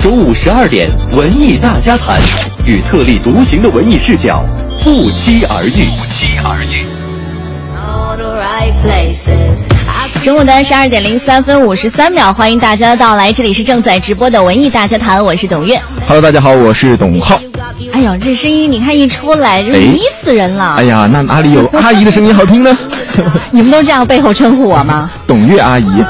[0.00, 2.18] 中午十二点，文艺大家谈，
[2.64, 4.42] 与特立独行的文艺视角
[4.82, 5.68] 不期而遇。
[5.68, 6.86] 不期而遇。
[10.22, 15.78] 中午的十二点零三分五十三秒，欢迎大家的到来，这里是正在直播的文艺大家谈，我是董月。
[16.06, 17.38] Hello，大家好，我是董浩。
[17.92, 20.76] 哎呦，这声音你看一出来就迷死人了。
[20.78, 22.76] 哎呀，那哪里有 阿姨的声音好听呢？
[23.52, 25.10] 你们都这样背后称呼我吗？
[25.26, 25.84] 董月阿姨。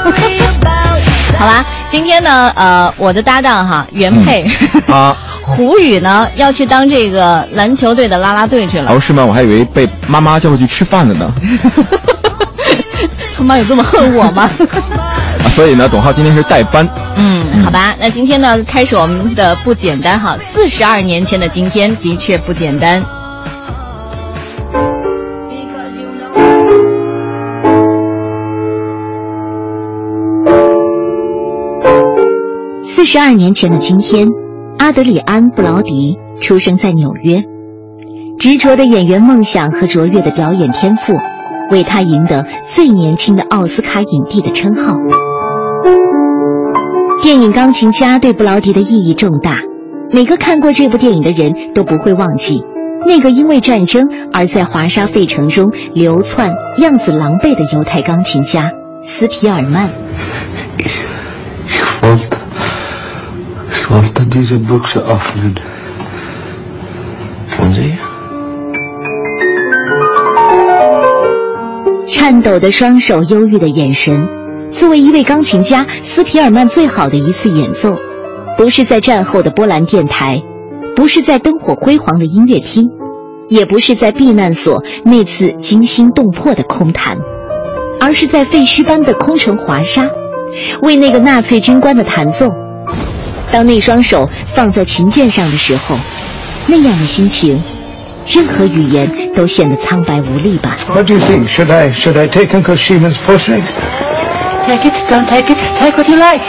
[1.37, 4.47] 好吧，今天呢，呃，我的搭档哈原配、
[4.87, 8.93] 嗯、 啊，胡宇呢要去当这个篮球队的啦啦队去了。
[8.93, 9.27] 哦，是吗？
[9.27, 11.33] 我还以为被妈妈叫过去吃饭了呢。
[13.37, 14.49] 他妈有这么恨我吗？
[15.43, 16.89] 啊，所以呢，董浩今天是代班。
[17.17, 20.37] 嗯，好吧，那今天呢，开始我们的不简单哈。
[20.55, 23.05] 四十二年前的今天的确不简单。
[33.01, 34.29] 四十二年前的今天，
[34.77, 37.45] 阿德里安·布劳迪出生在纽约，
[38.39, 41.15] 执着的演员梦想和卓越的表演天赋，
[41.71, 44.97] 为他赢得最年轻的奥斯卡影帝的称号。
[47.23, 49.57] 电影《钢琴家》对布劳迪的意义重大，
[50.13, 52.63] 每个看过这部电影的人都不会忘记
[53.07, 59.91] 那个因为战争而在华沙费城中流窜、样子狼狈的犹太钢琴家斯皮尔曼。
[64.31, 65.55] Büchse öffnen.
[67.49, 67.95] Von Sie?
[72.07, 74.29] 颤抖的双手，忧郁的眼神。
[74.71, 77.97] 作为一位钢琴家，斯皮尔曼最好的一次演奏，
[78.57, 80.43] 不是在战后的波兰电台，
[80.95, 82.89] 不是在灯火辉煌的音乐厅，
[83.49, 87.19] 也不是在避难所那次惊心动魄的空谈，
[88.01, 90.09] 而是在废墟般的空城华沙，
[90.83, 92.55] 为那个纳粹军官的弹奏。
[93.53, 95.97] 当那双手放在琴键上的时候，
[96.67, 97.61] 那样的心情，
[98.27, 100.77] 任何语言都显得苍白无力吧。
[100.89, 101.49] What do you think?
[101.49, 103.65] Should I should I take Uncle Shimon's portrait?
[104.67, 106.43] Take it, don't take it, take what you like.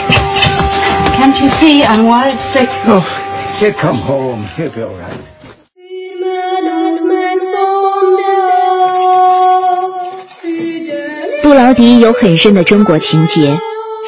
[1.16, 2.68] Can't you see I'm worried sick?
[2.86, 3.02] Oh,
[3.58, 4.44] he'll come home.
[4.56, 5.18] He'll be all right.
[11.42, 13.58] 布劳迪有很深的中国情结。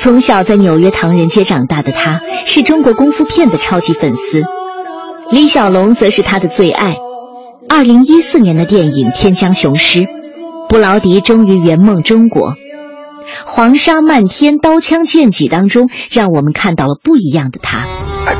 [0.00, 4.42] 从小在纽约唐人街长大的他，是中国功夫片的超级粉丝。
[5.30, 6.96] 李小龙则是他的最爱。
[7.68, 10.00] 二零一四年的电影《天将雄狮》，
[10.68, 12.54] 布劳迪终于圆梦中国。
[13.46, 17.86] 黄沙漫天，刀枪剑戟当中，让我们看到了不一样的他。
[18.26, 18.34] I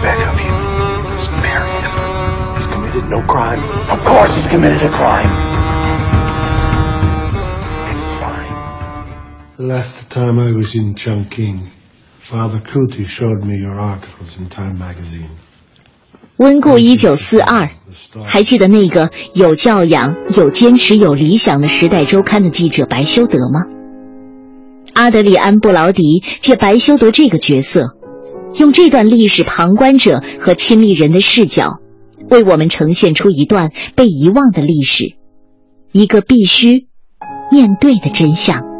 [9.56, 11.60] Last time I was in Chongqing,
[12.18, 15.28] Father Kuti showed me your articles in Time magazine.
[16.38, 17.70] 温故一九四二，
[18.24, 23.60] 还记得那个有教养、有坚持、有理想的《时代周刊》的记者白修德吗？
[24.92, 27.96] 阿德里安·布劳迪借白修德这个角色，
[28.56, 31.78] 用这段历史旁观者和亲历人的视角，
[32.28, 35.14] 为我们呈现出一段被遗忘的历史，
[35.92, 36.88] 一个必须
[37.52, 38.73] 面对的真相。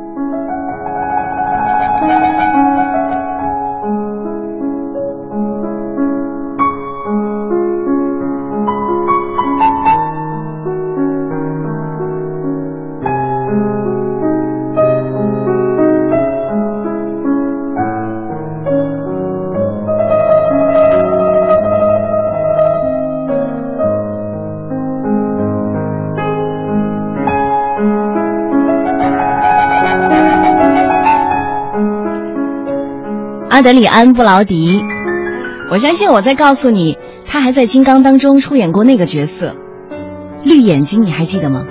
[33.65, 34.83] 德里安·布劳迪，
[35.71, 39.57] 我相信我在告诉你，他还在《金刚》当中出演过那个角色，
[40.45, 41.65] 绿眼睛，你还记得吗？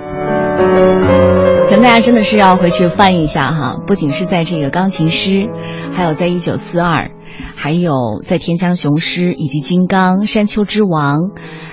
[1.70, 5.46] 可能大家真的是要回去翻一下哈，不仅是在这个钢琴师，
[5.92, 7.12] 还有在一九四二，
[7.56, 11.20] 还有在天枪雄狮以及金刚、山丘之王、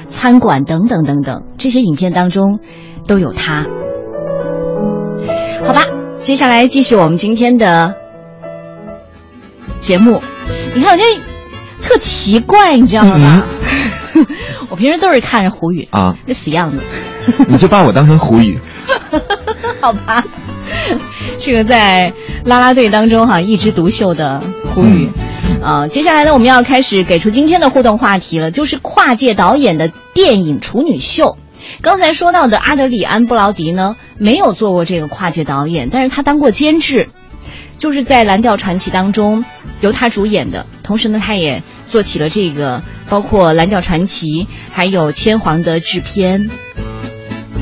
[0.04, 2.58] 餐馆等等等等这些影片当中
[3.06, 3.64] 都有他。
[5.64, 5.80] 好吧，
[6.18, 7.94] 接下来继续我们今天的
[9.80, 10.22] 节目。
[10.74, 11.02] 你看我这
[11.82, 13.44] 特奇怪，你知道吗？
[14.68, 16.82] 我平时都是看着胡宇啊，那死样子。
[17.48, 18.60] 你就把我当成胡宇。
[19.80, 20.22] 好吧，
[21.38, 22.12] 这个在
[22.44, 24.42] 啦啦队当中哈一枝独秀的
[24.74, 25.10] 胡宇。
[25.62, 31.36] 啊，接下来呢，我们要开始给出今天的互动话题了，就是跨界导演的电影处女秀。
[31.82, 37.10] 刚才说到的阿德里安·布劳迪呢，没有做过这个跨界导演，但是他当过监制，
[37.80, 39.44] 就是在《蓝调传奇》当中
[39.80, 40.66] 由他主演的。
[40.84, 46.50] 同时呢，他也做起了这个包括《蓝调传奇》还有《千皇》的制片。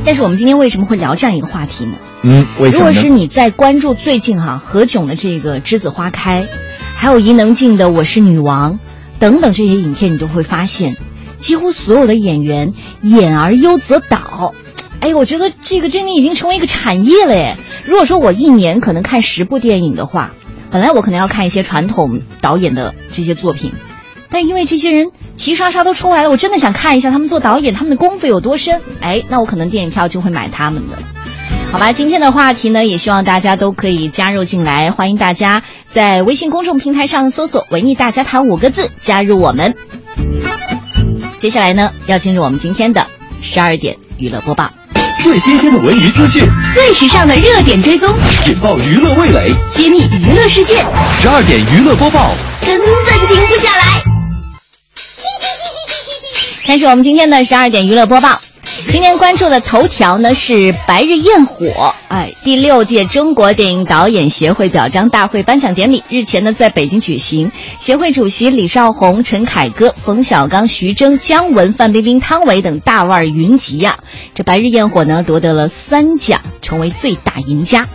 [0.04, 1.92] 但是我们今天为什么会聊这样一个话题呢？
[2.22, 2.78] 嗯，为什么？
[2.78, 6.42] 如果是你在关注最近哈何炅的这个《栀子花开》。
[6.96, 8.74] 还有伊能静的《我是女王》
[9.20, 10.96] 等等这些影片，你都会发现，
[11.36, 12.72] 几乎所有的演员
[13.02, 14.52] 演而优则导。
[15.00, 17.56] 哎，我觉得这个真的已经成为一个产业了耶。
[17.84, 20.32] 如果说我一年可能看十部电影的话，
[20.70, 23.72] 本来我可能要看一些传统导演的这些作品，
[24.30, 28.82] 但因为这些人齐刷刷都出来了，我真的想看一下他们做导演他们的功夫有多深。
[29.00, 30.98] 哎，那我可能电影票就会买他们的。
[31.70, 39.74] 好吧，今天的话题呢，也希望大家都可以加入进来，欢迎大家在微信公众平台上搜索“文艺大家谈”五个字加入我们。
[41.36, 43.06] 接下来呢，要进入我们今天的
[43.40, 44.70] 十二点娱乐播报，
[45.22, 48.08] 最新鲜的文娱资讯，最时尚的热点追踪，
[48.46, 50.76] 引爆娱乐味蕾，揭秘娱乐世界。
[51.20, 52.34] 十二点娱乐播报，
[52.64, 52.88] 根本
[53.26, 54.02] 停不下来。
[56.66, 58.40] 开始我们今天的十二点娱乐播报。
[58.86, 60.52] 今天关注的头条呢是
[60.86, 61.66] 《白日焰火》。
[62.06, 67.50] 哎，第六届中国电影导演协会表彰大会颁奖典礼日前呢在北京举行。
[67.78, 73.98] 协会主席李少红、陈凯歌、冯小刚、徐峥、姜文、范冰冰、汤唯等大腕云集呀。
[74.34, 77.86] 这《白日焰火》呢夺得了三奖，成为最大赢家。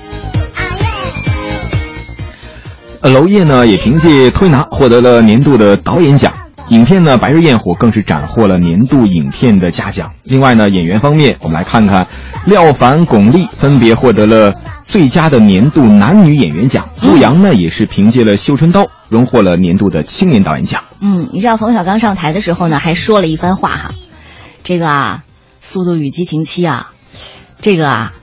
[3.01, 6.31] 娄烨呢也凭借《推拿》获得了年度的导演奖。
[6.73, 10.13] 影片呢，《白日焰火》更是斩获了年度影片的嘉奖。
[10.23, 12.07] 另外呢，演员方面，我们来看看，
[12.47, 16.89] 廖凡、巩俐分别获得了最佳的年度男女演员奖。
[17.03, 20.83] 陆阳呢，也是凭借了《绣春刀》荣获了年度的青年导演奖。
[20.99, 23.91] 嗯，你知道冯小刚上台的时候呢，还说了一番话哈，
[24.63, 25.23] 这个啊，
[25.63, 26.89] 《速度与激情七》啊，
[27.61, 28.13] 这个啊，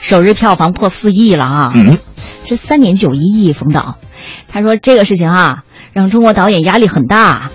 [0.00, 1.98] 首日票房破四亿了啊，嗯，
[2.46, 3.52] 是三点九一亿。
[3.52, 3.98] 冯导，
[4.48, 5.64] 他说这个事情啊，
[5.98, 7.50] 让中国导演压力很大。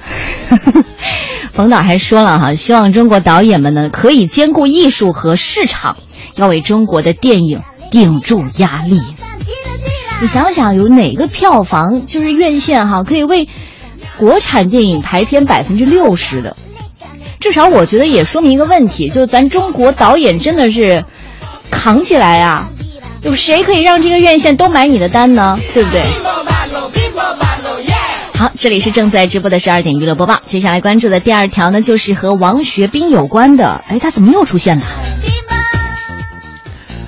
[1.53, 5.95] 冯导还说了哈，希望中国导演们呢可以兼顾艺术和市场，
[6.35, 9.01] 要为中国的电影顶住压力。
[10.21, 13.47] 你想想，有哪个票房就是院线哈可以为
[14.17, 16.57] 国产电影排片百分之六十的？
[17.39, 21.05] 至少我觉得也说明一个问题，就咱中国导演真的是
[21.71, 22.67] 扛起来啊！
[23.21, 25.57] 有谁可以让这个院线都买你的单呢？
[25.73, 26.01] 对不对？
[28.35, 30.41] 好，这里是正在直播的十二点娱乐播报。
[30.45, 33.83] 接下来关注的第二条呢，就是和王学兵有关的。
[33.87, 34.83] 哎，他怎么又出现了？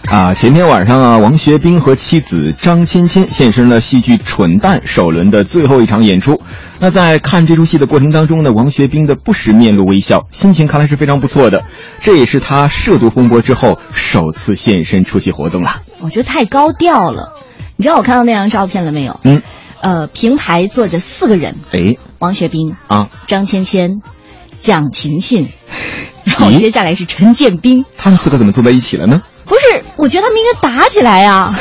[0.07, 6.39] 啊，前天晚上啊，王学兵和妻子张芊芊现身了戏剧《蠢蛋》首轮的最后一场演出。
[6.80, 11.63] 那在看这出戏的过程当中呢，王学兵的不时面露微笑，心情看来是非常不错的。
[12.00, 15.78] 这也是他涉毒风波之后首次现身出席活动了。
[16.01, 17.33] 我觉得太高调了。
[17.78, 19.19] 你知道我看到那张照片了没有？
[19.24, 19.42] 嗯。
[19.86, 24.02] 呃，平排坐着四个人，哎，王学兵啊，张芊芊，
[24.58, 25.50] 蒋勤勤，
[26.24, 29.22] 然后接下来是陈建斌，他们四个怎么坐在一起了呢？
[29.46, 31.56] 不是，我觉得他们应该打起来啊。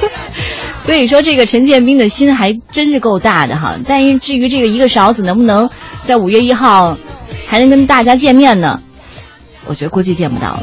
[0.84, 3.78] 所以说，这个陈建斌的心还真是够大的哈。
[3.86, 5.70] 但是至于这个一个勺子能不能
[6.04, 6.98] 在五月一号
[7.46, 8.82] 还能跟大家见面呢？
[9.64, 10.62] 我觉得估计见不到了。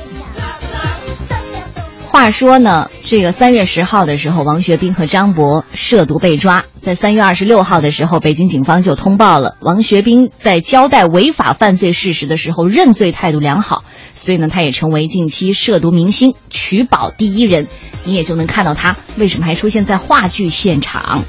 [2.09, 6.63] 话说呢，这个三月十号的时候，王学兵和张博涉毒被抓。
[6.81, 13.83] 在三月二十六号的时候，北京警方就通报了王学兵在交代违法犯罪事实的时候认罪态度良好，
[14.15, 17.67] 所以呢，他也成为近期涉毒明星取保第一人。
[18.05, 21.23] 你也就能看到他为什么还出现在话剧现场。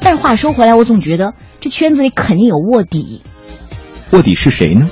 [0.00, 3.22] 但是话说回来，我总觉得这圈子里肯定有卧底。
[4.12, 4.88] 卧底是谁呢？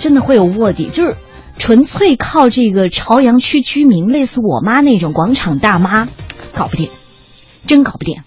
[0.00, 1.14] 真的会有卧底，就是。
[1.58, 6.06] 纯粹靠这个朝阳区居民，类似我妈那种广场大妈，
[6.54, 6.90] 搞不定，
[7.66, 8.22] 真搞不定。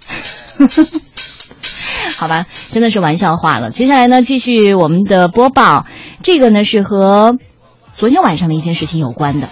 [2.17, 3.69] 好吧，真的是玩笑话了。
[3.71, 5.86] 接下来呢，继续我们的播报，
[6.21, 7.38] 这个呢是和
[7.98, 9.48] 昨天晚上的一件事情有关的。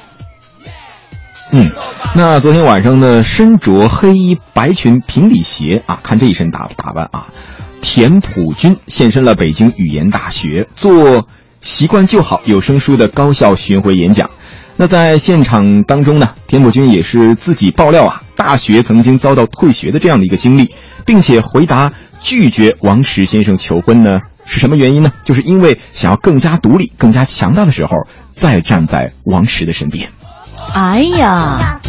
[1.52, 1.72] 嗯，
[2.16, 7.28] 那昨天晚上呢，身着黑衣白裙平底鞋啊，看这一身打打扮啊，
[7.80, 11.28] 田朴珺现身了北京语言大学做。
[11.62, 14.30] 习惯就好有声书的高校巡回演讲，
[14.78, 20.72] 那在现场当中呢，田朴珺也是自己爆料啊，大学曾经遭到退学的这样的一个经历，
[21.06, 25.12] 并且回答拒绝王石先生求婚呢，是什么原因呢？
[25.26, 30.10] 就是因为想要更加独立、更加强大的时候，再站在王石的身边。
[30.74, 31.80] 哎呀，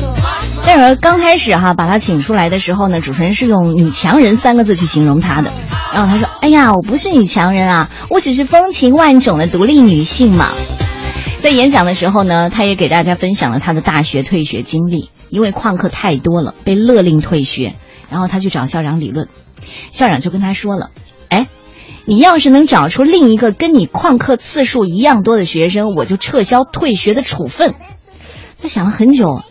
[0.64, 5.50] 但是刚开始哈把他请出来的时候呢，主持人是用“女强人”三个字去形容她的。
[5.92, 10.48] 然后他说：“哎呀，我不是女强人啊，我只是风情万种的独立女性嘛。”
[11.40, 17.74] 在演讲的时候呢，他也给大家分享了他的大学退学经历，因为旷课太多了，被勒令退学。
[18.10, 19.28] 然后他去找校长理论，
[19.90, 20.90] 校长就跟他说了
[21.28, 21.46] ：“哎，
[22.06, 27.74] 你要是能找出另一个跟你旷课次数一样多的学生，我就撤销退学的处分。”
[28.60, 29.42] 他想了很久，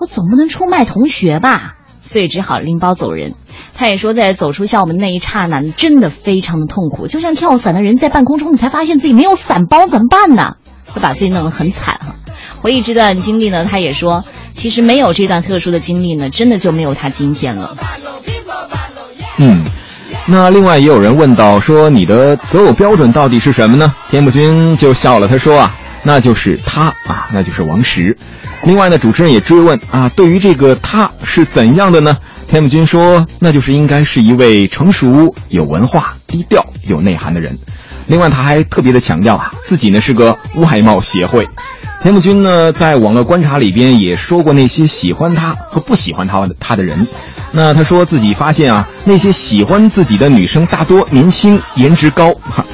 [0.00, 3.34] 我总不能出卖同学吧，所以只好拎包走人。
[3.76, 10.54] 他也说，在走出校门那一刹那，真的非常的痛苦，就像跳伞的人在半空中，你才发现自己没有伞包怎么办呢？
[10.86, 12.14] 会把自己弄得很惨哈。
[12.60, 17.76] 回忆这段经历呢，他也说，其实没有这段特殊的经历呢，真的就没有他今天了。
[19.38, 19.64] 嗯，
[20.26, 23.92] 那另外也有人问到说，你的择偶标准到底是什么呢？
[24.08, 28.16] 田朴珺就笑了，他说啊，那就是他啊，那就是王石。
[28.62, 32.16] 另外呢，主持人也追问啊，对于这个他是怎样的呢？
[32.46, 37.58] 田朴珺说，那就是应该是一位成熟、有文化、低调、有内涵的人。
[38.06, 41.48] 另外，他还特别的强调啊，自己呢是个外貌协会。
[42.02, 47.06] 田朴珺呢，在网络观察里边也说过那些喜欢他和不喜欢他的他的人。
[47.52, 52.34] 那他说自己发现啊，那些喜欢自己的女生大多年轻、颜值高。
[52.34, 52.66] 哈，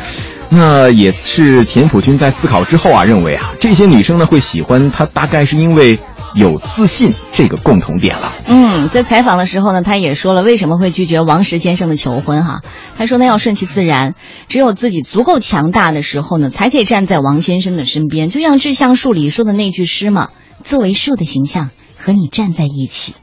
[0.50, 5.98] 那也是田朴珺在思考之后啊，认为啊，这些女生呢会喜欢他，大概是因为。
[6.32, 8.32] 有自信这个共同点了。
[8.46, 12.60] 嗯，在采访的时候呢，他也说了为什么会拒绝王石先生的求婚哈。
[12.96, 14.14] 他说呢要顺其自然，
[14.46, 18.28] 只有自己足够强大的时候呢，才可以站在王先生的身边。
[18.28, 20.28] 就像《志向树》里说的那句诗嘛
[20.62, 23.16] ：“作为树的形象和你站在一起。”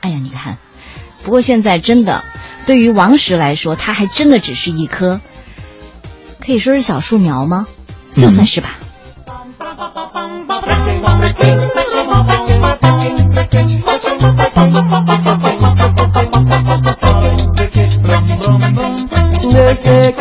[0.00, 0.58] 哎呀，你看，
[1.24, 2.22] 不过现在真的，
[2.66, 5.22] 对于王石来说，他还真的只是一棵，
[6.44, 7.66] 可以说是小树苗吗？
[8.14, 8.70] 就算是吧。
[19.52, 20.12] Desde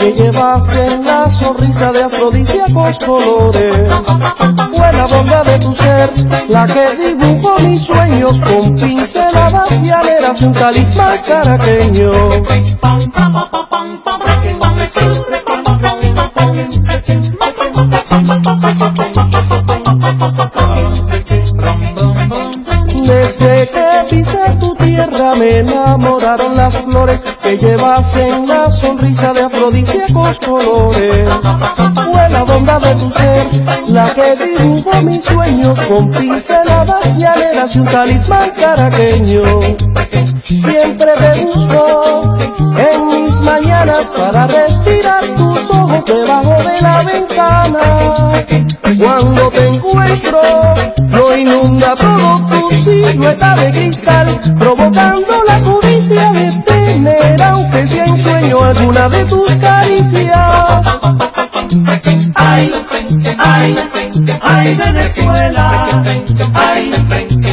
[0.00, 3.76] que llevas en la sonrisa de afrodisíacos colores.
[3.76, 6.10] Fue la bondad de tu ser
[6.48, 12.10] la que dibujó mis sueños con pinceladas y un talismán caraqueño.
[23.02, 28.69] Desde que pisé tu tierra me enamoraron las flores que llevas en la
[29.10, 31.28] sonrisa de afrodisíacos colores.
[31.94, 33.46] Fue la bondad de tu ser
[33.88, 39.42] la que dibujó mis sueños con pinceladas llaneras y un talismán caraqueño.
[40.42, 48.44] Siempre te busco en mis mañanas para respirar tus ojos debajo de la ventana.
[48.98, 50.40] Cuando te encuentro,
[51.08, 56.50] lo inunda todo tu silueta de cristal, provocando la codicia de
[57.40, 60.36] aunque sea en sueño, alguna de tus caricias.
[62.34, 62.72] Ay,
[63.38, 63.76] ay,
[64.42, 66.02] ay, Venezuela,
[66.54, 66.92] ay,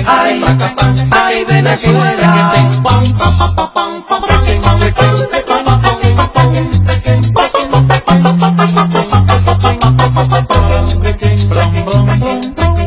[0.05, 0.41] ay,
[1.11, 2.53] ay, Venezuela.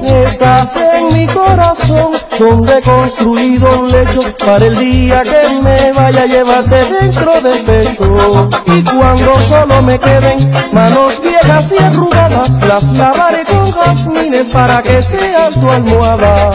[0.02, 6.26] Estás en mi corazón, donde construido un lecho para el día que me vaya a
[6.26, 8.48] llevarte dentro del pecho.
[8.66, 15.02] Y cuando solo me queden manos viejas y arrugadas, las lavaré con jazmines para que
[15.02, 16.50] sean tu almohada.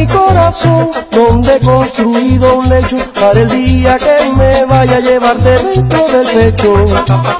[0.00, 5.58] Mi corazón, donde he construido un lecho para el día que me vaya a llevarte
[5.58, 6.84] dentro del pecho.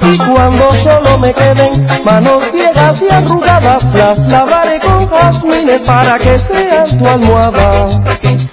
[0.02, 6.38] Y cuando solo me queden manos viejas y arrugadas, las lavaré con jazmines para que
[6.38, 7.88] sean tu almohada.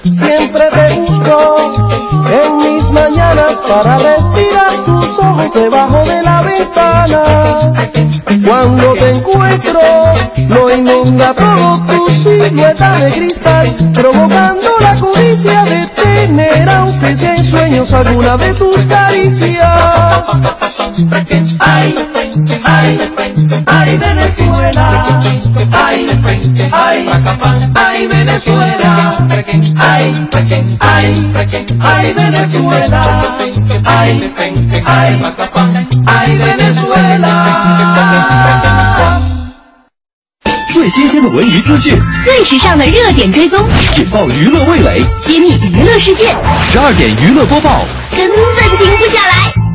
[0.03, 1.55] Siempre te busco
[2.31, 7.73] en mis mañanas para respirar tus ojos debajo de la ventana.
[8.45, 9.81] Cuando te encuentro,
[10.47, 13.73] lo inunda todo tu silueta de cristal,
[14.11, 19.67] provocando la codicia de tener, aunque sea en sueños, alguna de tus caricias.
[21.59, 21.95] Ay,
[22.63, 22.99] ay,
[23.65, 25.19] ay, Venezuela.
[25.71, 26.21] ay,
[26.71, 27.07] ay,
[27.75, 29.13] ay Venezuela,
[29.75, 30.27] ay,
[30.79, 31.33] ay,
[31.79, 33.01] ay Venezuela,
[33.83, 34.33] ay,
[34.85, 35.21] ay,
[36.05, 37.37] ay Venezuela。
[40.77, 43.67] 最新鲜的文娱资讯，最时尚的热点追踪，
[43.97, 46.25] 引爆娱乐味蕾，揭秘娱乐世界。
[46.69, 47.83] 十二点娱乐播报，
[48.15, 49.66] 根本停不下来。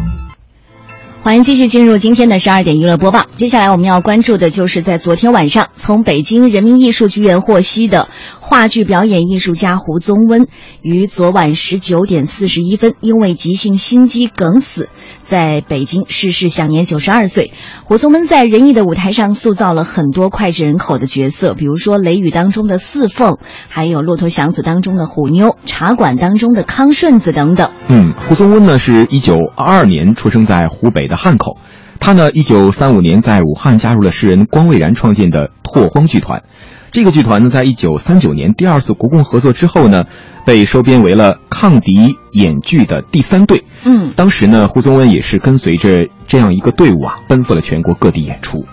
[1.25, 3.26] 欢迎继续进入今天的十二点娱乐播报。
[3.37, 8.09] 接下来我们要关注的就是在昨天晚上从北京人民艺术剧院获悉的
[8.41, 10.49] 话剧表演艺术家胡宗温
[10.83, 14.88] 于昨晚十九点四十一分因为急性心肌梗死，
[15.23, 17.52] 在北京逝世，享年九十二岁。
[17.85, 23.38] 胡宗温在仁义的舞台上塑造了很多脍炙人口的角色，比如说《雷雨》当中的四凤，
[23.69, 27.71] 还有《骆驼祥子》当中的虎妞，《茶馆》当中的康顺子等等。
[27.88, 31.59] 嗯，胡宗温呢是一九二二年出生在湖北的汉口，
[32.00, 36.42] 他呢一九三五年在武汉加入了诗人光未然创建的拓荒剧团。
[36.90, 40.04] 这个剧团呢，在一九三九年第二次国共合作之后呢，
[40.45, 43.64] 被收编为了抗敌演剧的第三队。
[43.85, 48.66] 嗯，当时呢，胡宗温也是跟随着这样一个队伍啊，奔赴了全国各地演出。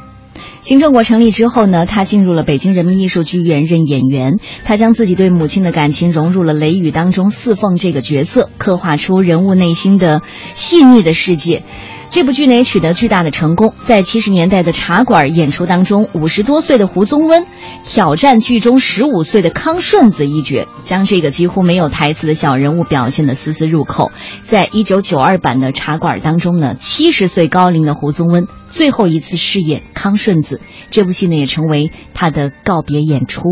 [0.60, 4.40] 新中国成立之后呢，他进入了北京人民艺术剧院任演员。
[4.66, 10.22] 他将自己对母亲的感情融入了《雷雨》当中四凤这个角色，刻画出人物内心的
[10.56, 11.64] 细腻的世界。
[12.12, 17.46] 这部剧呢也取得巨大的成功，在七十年代的茶馆演出当中，五十多岁的胡宗温
[17.84, 24.12] 挑战剧中十五岁的康顺子一角，将这个几乎没有台词的小人物表现得丝丝入扣。
[24.44, 33.44] 在一九九二版的茶馆当中呢，七十岁高龄的胡宗温最后一次饰演康顺子，这部戏呢也成为他的告别演出。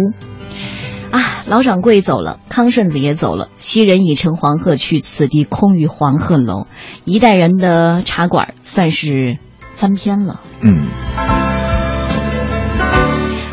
[1.11, 6.67] 啊，老掌柜走了，康顺子也走了，昔人已乘黄鹤去，此地空余黄鹤楼。
[7.05, 9.37] 一代人的茶馆算是
[9.75, 10.41] 翻篇了。
[10.61, 10.79] 嗯，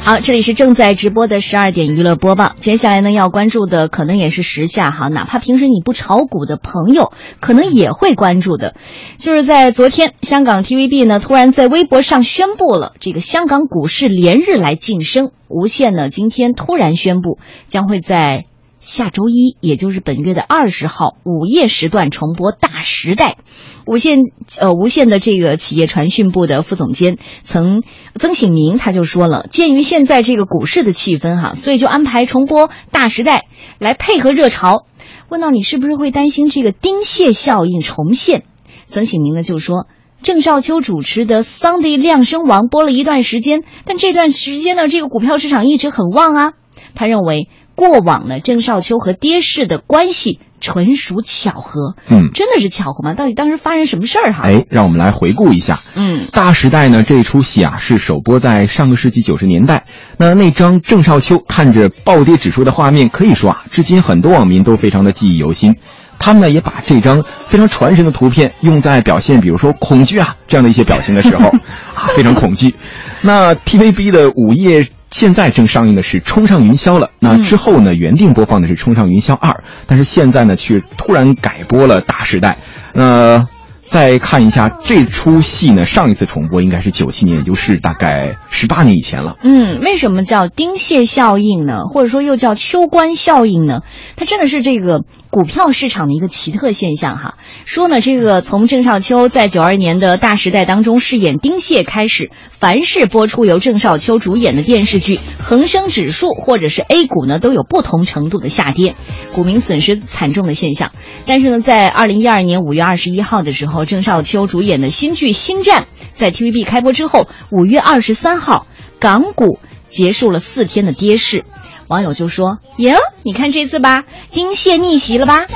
[0.05, 2.55] 好，这里是正在直播的十二点娱乐播报。
[2.61, 8.75] 接下来呢，要关注的可能也是时下哈，哪怕平时你不炒股的朋友，可能也会关注的，
[9.17, 15.31] 就是在昨天，香港 TVB 呢突然在微博上宣布了这个香港股市连日来晋升。
[15.49, 18.45] 无线呢今天突然宣布，将会在
[18.85, 23.39] 下周一，也就是本月的二十号午夜时段重播《大时代》。
[23.87, 24.19] 无线
[24.61, 27.83] 呃，无线的这个企业传讯部的副总监曾
[28.15, 33.39] 曾醒明他就说了，鉴于现在这个股市的气氛哈，所以就安排重播《大时代》
[33.79, 34.85] 来配合热潮。
[35.31, 38.45] 问到你是不是会担心这个丁蟹效应重现？
[38.87, 39.87] 曾醒明呢就说，
[40.23, 46.53] 郑少秋主持的《Sunday 亮声王》播了一段时间，但这段时间呢，这个股票市场一直很旺啊。
[46.95, 51.95] 他认为过往呢，郑少秋和跌势的关系纯属巧合。
[52.09, 53.15] 嗯，真的是巧合吗？
[53.15, 54.43] 到底当时发生什么事儿哈？
[54.45, 55.79] 哎，让我们来回顾一下。
[55.97, 59.85] 嗯，《大时代》呢这出戏啊是首播在上个世纪九十年代。
[60.17, 65.77] 那那张郑少秋看着暴跌指数的画面，可以说啊，至今很多网民都非常的记忆犹新。
[66.17, 71.49] 他们呢也把这张非常传神的图片用在表现，比如说恐惧啊这样的一些表情的时候，
[71.95, 72.75] 啊非常恐惧。
[73.21, 79.53] 那 TVB 的午夜现在正上映的是《冲上云霄》了，那之后呢原定播放的是《冲上云霄二》，
[79.87, 82.51] 但是现在呢却突然改播了《大时代》。
[82.95, 83.45] 那
[83.85, 89.37] 再看一下这出戏呢，上一次重播应该是九七年，也就是大概十八年以前了。
[89.43, 91.85] 嗯，为什么叫丁蟹效应呢？
[91.85, 93.83] 或者说又叫秋官效应呢？
[94.17, 97.39] 它真的是这个股票市场的一个奇特现象哈。
[97.65, 108.95] 说呢，这个从郑少秋在九二年的大时代当中饰演丁蟹开始，凡是播出由郑少秋主演的电视剧，恒生指数或者是 A 股呢，都有不同程度的下跌，
[109.35, 110.93] 股民损失惨重的现象。
[111.27, 115.83] 但是呢，在二零一二年五月二十一号的时候，郑少秋主演的新剧《星战》
[116.15, 118.69] 在 TVB 开播之后，五月二十三号，
[119.01, 121.45] 港股结束了四天的跌势。
[121.89, 125.47] 网友就说：“哟，你看这次吧，丁蟹逆袭了吧？”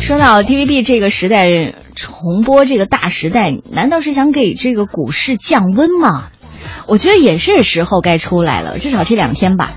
[0.00, 6.28] 说到 TVB 这个时代重播这个大时代，难道是想给这个股市降温吗？
[6.86, 9.72] 我觉得也是时候该出来了，至少这两天吧。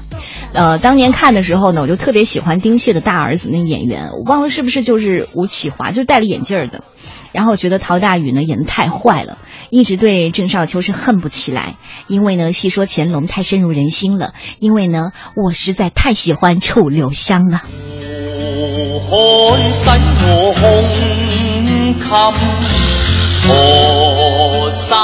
[0.54, 6.84] 呃，当年看的时候呢，我就特别喜欢丁蟹的大儿子那演员，我忘了是不是就是吴启华，就戴了眼镜的。
[7.32, 9.38] 然后觉得陶大宇呢演的太坏了，
[9.70, 11.76] 一直对郑少秋是恨不起来，
[12.08, 17.62] 因为呢戏说乾隆太深入人心了，因为呢我实在太喜欢楚留香了。
[19.12, 19.16] 海
[19.72, 19.90] 使
[20.22, 20.62] 我胸
[22.00, 22.06] 襟，河
[24.72, 24.98] 山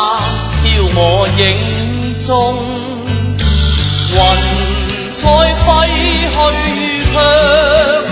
[0.64, 2.56] 飘我影中，
[4.12, 4.14] 雲
[5.14, 5.66] 彩揮
[6.32, 6.34] 去
[7.12, 7.14] 卻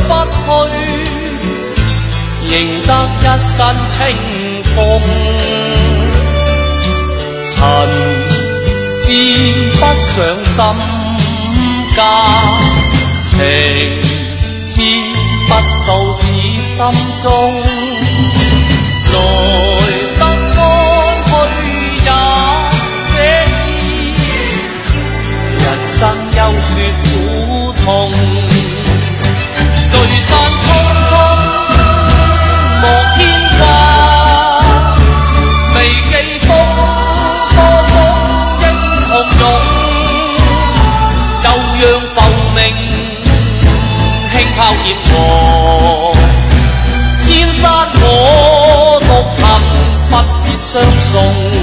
[0.07, 0.11] 不
[0.69, 0.73] 去，
[2.53, 2.89] 赢得
[3.19, 3.57] 一身
[3.89, 3.93] 清
[4.75, 4.77] 风。
[7.49, 7.55] 曾
[9.01, 9.05] 自
[9.75, 9.81] 上
[10.39, 10.53] 心
[11.89, 11.97] 间，
[13.23, 13.31] 情
[14.71, 14.77] 牵
[15.47, 15.51] 不
[15.87, 15.89] 到
[16.19, 16.21] 此
[16.61, 16.71] 心
[17.23, 17.23] 中，
[50.73, 51.62] 相送。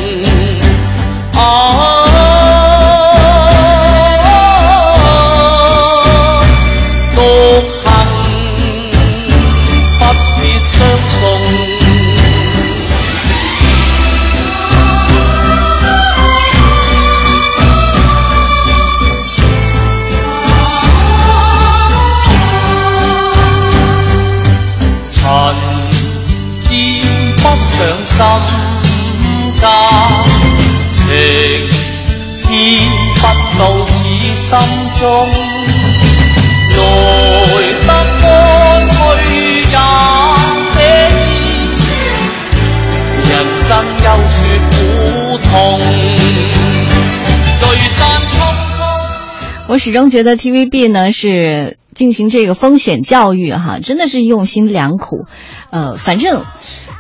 [49.90, 55.26] 仍觉得 TVB 呢是进行这个风险教育哈，真的是用心良苦。
[55.70, 56.44] 呃，反正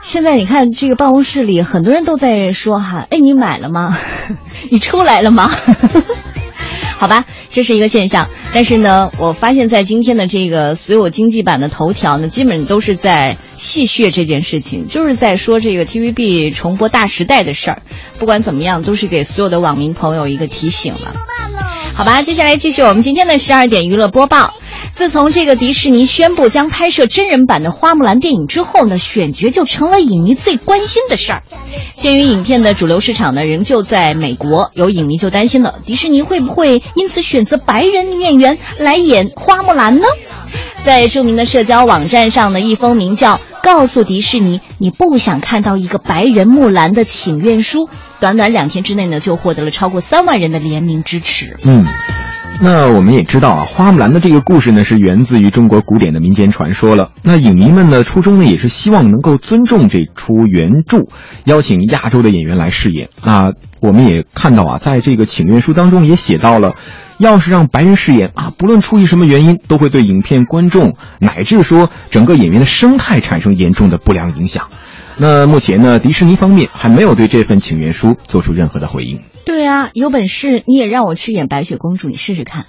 [0.02, 3.96] 现在你看这个办公室里很多人都在说哈，哎，你买了吗？
[4.70, 5.50] 你出来了嗎？
[6.98, 8.28] 好吧，这是一个现象。
[8.52, 17.82] 但是呢，我发现在今天的这个所有经济版的头条呢，基本都是在戏谑这件事情，就是在说这个 TVB 重播《大时代》的事儿。
[18.18, 21.14] 不管怎么样，都是给所有的网民朋友一个提醒了。
[22.00, 24.54] 好吧，接下来继续我们今天的十二点娱乐播报。
[24.94, 31.42] 自从这个迪士尼宣布将拍摄真人版的花木兰》电影之后呢，选角就成了影迷最关心的事儿。
[31.96, 40.06] 鉴于影片的主流市场呢仍旧在美国，有影迷就担心了，迪士尼会不会因此选择白人女演员来演花木兰呢？
[40.84, 47.88] 在著名的社交网站上呢，一封名叫“告诉迪士尼你不想看到一个白人木兰”的请愿书，
[48.18, 51.56] 短短两天之内呢，就获得了超过三万人的联名支持。
[51.64, 51.84] 嗯。
[52.62, 57.10] 那我们也知道啊，花木兰的这个故事呢，是源自于中国古典的民间传说了。
[57.22, 61.06] 那影迷们呢，初衷呢，也是希望能够尊重这出原著，
[61.44, 63.08] 邀请亚洲的演员来饰演。
[63.24, 66.74] 那我们也看到啊，在这个请愿书当中也写到了，
[67.20, 74.68] 要是让白人饰演啊，不论出于什么原因，都会对影片观众乃至说整个演员的生态产生严重的不良影响。
[75.18, 79.20] 那目前呢，迪士尼方面还没有对这份请愿书做出任何的回应。
[79.44, 82.64] 对啊，有本事你也让我去演白雪公主，你试试看。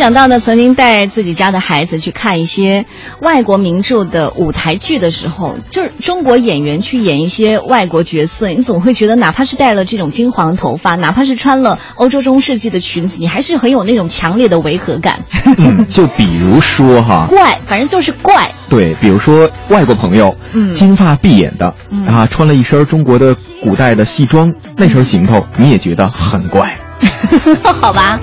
[0.00, 2.86] 想到呢，曾经带自己家的孩子去看一些
[3.20, 15.20] 外国名著的舞台剧的时候，就是中国演员去演一些外国角色，你总会觉得，哪怕是戴了这种金黄头发，哪怕是穿了欧洲中世纪的裙子，你还是很有那种强烈的违和感。
[15.58, 18.50] 嗯， 就比如说哈，怪，反正就是怪。
[18.70, 26.74] 对，比如说外国朋友，嗯，金发碧眼的，嗯、啊，穿了一身中国的古代的戏装，那身行头你也觉得很怪。
[27.62, 28.18] 好吧，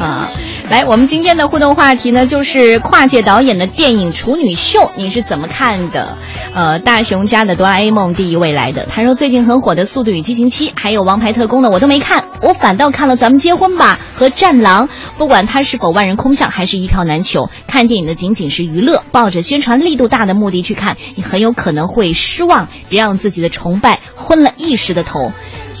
[0.00, 0.26] 啊。
[0.70, 6.16] 来，我们今天的互动话题呢，就是跨界导演的电影《处女秀》，你是怎么看的？
[6.54, 14.86] 呃，大雄家的《哆啦 A 梦》第一位来的，他说最近很火的《速度与激情七》，还有《王牌特工》呢，我都没看，我反倒看了《咱们结婚吧》和《战狼》。
[15.18, 25.32] 不管它是否万人空巷，还是一票难求，看电影的仅仅是娱乐，抱着宣传力度大的目的去看，你很有可能会失望，别让自己的崇拜昏了一时的头。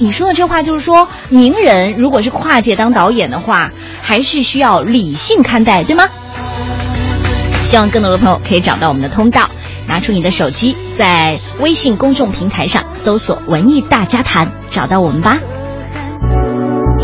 [0.02, 6.04] 你说的这话就是说，名人如果是跨界当导演的话，还是需要理性看待，对吗？
[7.66, 9.46] 希望更多的朋友可以找到我们的通道，
[9.86, 15.38] 拿出你的手机，在微信公众平台上搜索“文艺大家谈”，找到我们吧。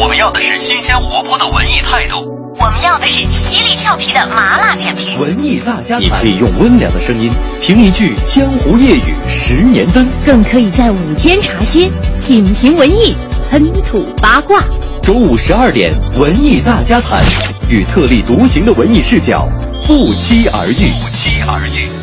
[0.01, 2.25] 我们要的是新鲜活泼的文艺态度，
[2.59, 5.21] 我们要的是犀利俏皮的麻辣点评。
[5.21, 7.31] 文艺大家谈，你可以用温良的声音
[7.61, 11.91] 评一句江湖夜雨十年灯，更可以在午间茶歇
[12.27, 13.15] 品评文艺，
[13.49, 14.61] 喷吐八卦。
[15.01, 17.25] 中午十二点，文艺大家谈，
[17.69, 19.49] 与特立独行的文艺视角
[19.87, 20.75] 不期而遇。
[20.75, 21.96] 不期而遇。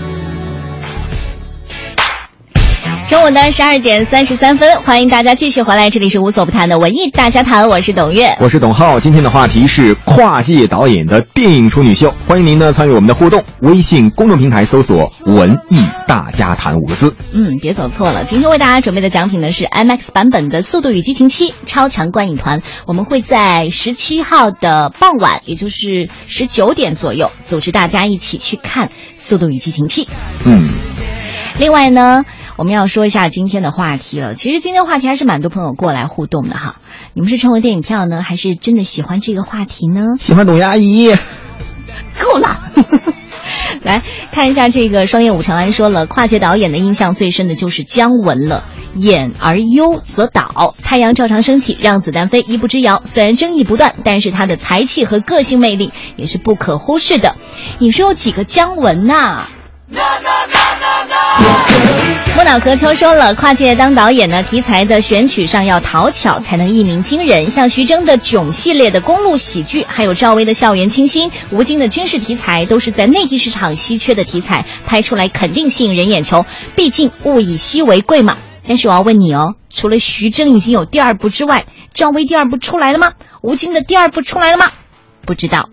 [3.14, 9.00] 中午的十二点三十三分，欢迎大家继续回来，这里是无所不谈的文艺大家谈，我是董月，我是董浩。
[9.00, 17.14] 今天的话题是跨界导演的电影处女秀，欢迎您呢参与我们的互动，微信公众平台搜索“文艺大家谈”五个字。
[17.32, 30.06] 嗯，别走错了，今天为大家准备的奖品呢是 IMAX 版本的《速度与激情七》超强观影团，我们会在十七号的傍晚，也就是十九点左右，组织大家一起去看《速度与激情七》。
[30.46, 30.68] 嗯，
[31.60, 32.24] 另外呢。
[32.56, 34.36] 我们要说一下今天的话题了。
[34.36, 36.76] 其实今天话题还是蛮多朋友过来互动的哈。
[37.14, 40.14] 你们是成为电影票呢，还是真的喜欢这个话题呢？
[40.20, 41.16] 喜欢董阿姨。
[42.22, 42.60] 够了。
[43.82, 48.64] 来看一下这个双叶武长安说了，跨界导演的印象最深的就是姜文了。
[48.96, 53.02] 演而优则导，太阳照常升起，让子弹飞，一步之遥。
[53.04, 57.36] 虽然争议不断，但是他的才气和个性魅力也是不可忽视的。
[57.80, 59.48] 你说有几个姜文呐？
[62.36, 67.50] 木脑壳秋收了，跨界当导演呢，题材的选取上要讨巧，才能一鸣惊人。
[67.50, 76.46] 像徐峥的囧系列的公路喜剧，还有赵薇的校园清新，吴京的军事题材，都是在内地市场稀缺的题材，拍出来肯定吸引人眼球。
[76.76, 78.38] 毕竟物以稀为贵嘛。
[78.68, 83.14] 但是我要问你哦，除了徐峥已经有第二部之外，赵薇第二部出来了吗？
[83.42, 84.72] 吴京的第二部出来了吗？
[85.26, 85.70] 不知道。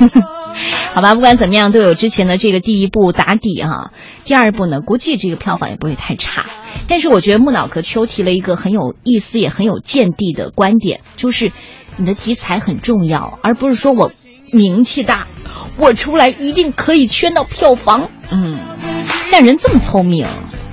[0.92, 3.92] 好吧，不管怎么样，都有之前的这个第一部打底哈。
[4.30, 6.46] 第二部呢，估计这个票房也不会太差。
[6.86, 11.50] 但是我觉得木脑壳秋提了一个很有意思也很有见地的观点，就是
[11.96, 14.12] 你的题材很重要，而不是说我
[14.52, 15.26] 名气大，
[15.78, 18.08] 我出来一定可以圈到票房。
[18.30, 18.60] 嗯，
[19.24, 20.24] 像人这么聪明，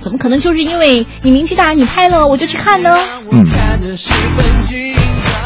[0.01, 2.95] 怎么可能就是因为你名气大，你拍了我就去看呢？
[3.31, 3.43] 嗯。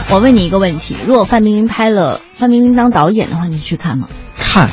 [0.09, 4.09] 我问你一个问题：如果范冰冰拍了，范冰冰当导演的话，你去看吗？
[4.35, 4.69] 看，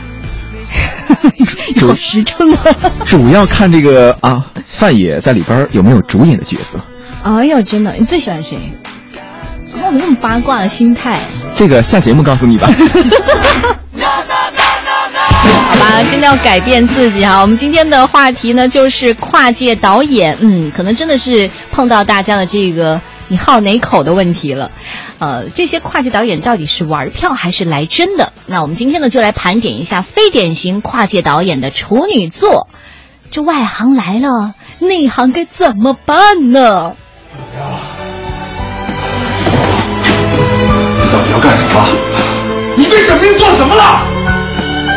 [1.80, 2.76] 有实诚啊！
[3.04, 6.78] 主要看这个啊，范爷在里边有没有主演的角色？
[7.22, 8.58] 哎呦，真的，你最喜欢谁？
[9.66, 11.20] 怎么那么八卦的心态？
[11.54, 12.68] 这个下节目告诉你吧。
[15.40, 17.40] 好吧，真的要改变自己哈。
[17.40, 20.36] 我们今天的话题呢，就是跨界导演。
[20.40, 23.00] 嗯，可能真的是碰到大家的这个。
[23.30, 24.70] 你好哪口的问题了，
[25.18, 28.32] 呃，这些跨界导演到底是玩票还是来真的？
[28.46, 32.68] 那我们今天呢就来盘点一下非典型跨界导演的处女作。
[33.30, 36.94] 这外行来了，内行该怎么办呢？
[40.96, 41.84] 你到底要干什么？
[42.76, 44.00] 你对沈冰做什么了？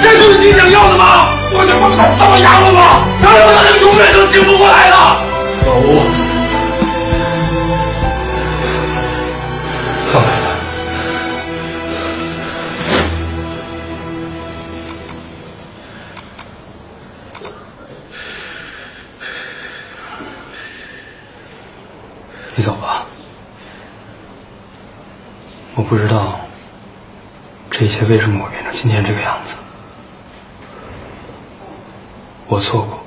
[0.01, 1.35] 这就是你想要的吗？
[1.53, 3.03] 我就把他糟压了吗？
[3.21, 5.21] 他他就永远都醒不过来了。
[5.65, 6.20] 老吴。
[25.91, 26.39] 不知道
[27.69, 29.55] 这一切为什么会变成今天这个样子，
[32.47, 33.03] 我错过。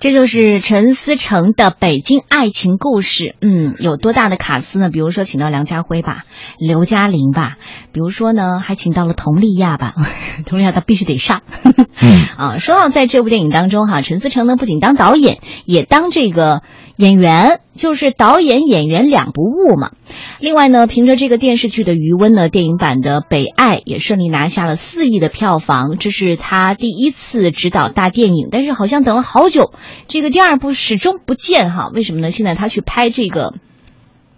[0.00, 3.24] 这就是陈思诚的《北京爱情故事》。
[3.40, 4.90] 嗯，有多大的卡司呢？
[4.90, 6.24] 比如说请到梁家辉吧，
[6.58, 7.54] 刘嘉玲吧，
[7.92, 9.94] 比如说呢还请到了佟丽娅吧，
[10.46, 11.42] 佟丽娅她必须得上。
[12.36, 16.62] 啊，说到在这部电影当中哈，陈思诚呢不仅当导演，也当这个。
[17.00, 19.92] 演员就是导演演员两不误嘛。
[20.38, 28.48] 另外呢，凭着这个电视剧的余温呢，电影版的《北爱》也顺利拿下了四亿的票房，这是他第一次执导大电影。
[28.50, 29.72] 但是好像等了好久，
[30.08, 31.90] 这个第二部始终不见哈。
[31.94, 32.30] 为什么呢？
[32.30, 33.54] 现在他去拍这个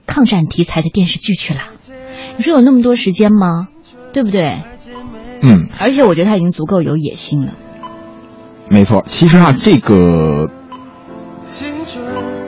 [0.06, 1.62] 抗战题材的电视剧去了。
[2.36, 3.66] 你说有那么多时间吗？
[4.12, 4.60] 对不对？
[5.40, 5.66] 嗯。
[5.80, 7.54] 而且我觉得他已经足够有野心了。
[8.68, 10.48] 没错，其实啊，这个。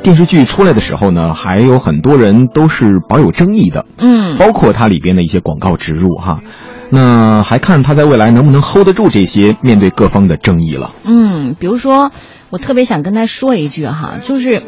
[0.04, 6.42] 电视剧出来的时候呢，还有很多人都是保有争议的，嗯，包括它里边的一些广告植入哈，
[6.90, 10.92] 那还看他在未来能不能 hold 得住这些面对各方的争议了。
[11.04, 12.10] 嗯，比如说，
[12.50, 14.62] 我特别想跟他说一句哈，就是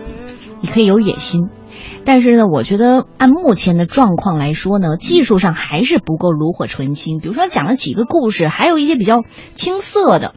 [0.63, 1.43] 你可以有野心，
[2.07, 7.19] 但是呢，我觉得按目前的状况来说呢，技术上还是不够炉火纯青。
[7.21, 9.23] 比如说讲了几个故事，还有一些比较
[9.55, 10.33] 青涩的，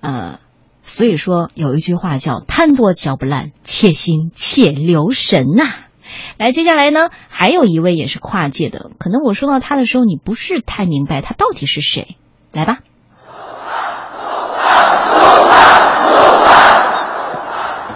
[0.00, 0.38] 呃，
[0.84, 5.64] 所以说有一句话叫“贪多嚼不烂，且行且留神”呐。
[6.36, 12.16] 来，接下来呢，还有一位也是跨界的，可能我说到他的时候，你不是太明白他到底是谁。
[12.52, 12.78] 来吧。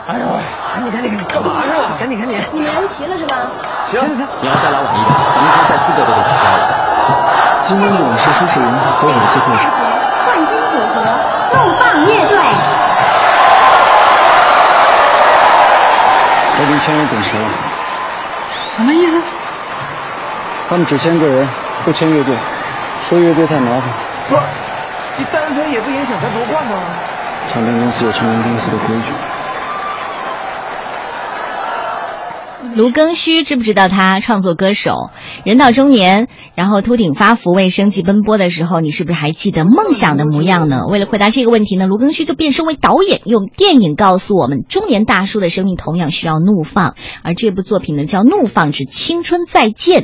[0.09, 0.41] 哎呦喂，
[0.73, 1.99] 赶紧赶紧赶紧，干嘛去了？
[1.99, 2.39] 赶紧赶紧！
[2.53, 3.53] 你们来不及了是吧？
[3.91, 7.61] 行行行，你要再来晚一点，咱们参赛资格都得取消了。
[7.63, 8.67] 今天勇士输是赢，
[9.03, 9.47] 都有机会。
[10.25, 11.03] 冠军组合
[11.53, 12.76] 怒放乐队。
[16.67, 17.45] 已经签约滚石了。
[18.77, 19.23] 什么意思？
[20.69, 21.49] 他们只签个人，
[21.85, 22.35] 不签乐队，
[23.01, 23.83] 说乐队太麻烦。
[24.29, 24.37] 不，
[25.17, 26.73] 你单飞也不影响咱夺冠吗。
[27.53, 29.13] 唱片公司有唱片公司的规矩。
[32.77, 35.09] 卢庚戌知不知道他创作歌手，
[35.45, 40.83] 人到中年，然后秃顶发福为生计奔波的时候，你是不是还记得梦想的模样呢？
[40.87, 46.97] 为了回答这个问题呢，卢庚戌就变身为导演，用电影告诉我们，中年大叔的生命同样需要怒放。
[47.23, 50.03] 而这部作品呢，叫《怒放之青春再见》。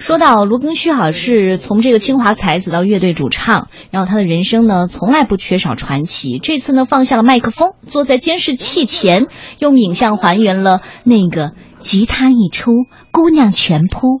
[0.00, 6.40] 说到卢庚戌，好是从这个清华才子到乐队主唱，然后他的人生呢，从来不缺少传奇。
[6.42, 9.28] 这次呢，放下了麦克风，坐在监视器前，
[9.60, 11.52] 用影像还原了那个。
[11.78, 12.70] 吉他一出，
[13.10, 14.20] 姑娘全扑。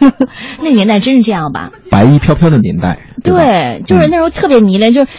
[0.62, 1.72] 那年代真是这样吧？
[1.90, 5.10] 白衣飘飘的年代，对，就是那时候特别迷恋，就是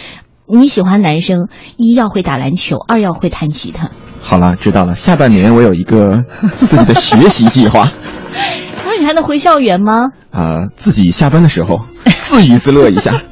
[0.46, 3.90] 你喜欢男生，一要会打篮球，二要会弹吉他。
[4.20, 4.94] 好了，知道了。
[4.94, 6.24] 下半年我有一个
[6.58, 7.90] 自己的学习计划。
[8.86, 10.12] 那你还能回校园吗？
[10.30, 13.20] 啊，自己下班的时候自娱自乐一下。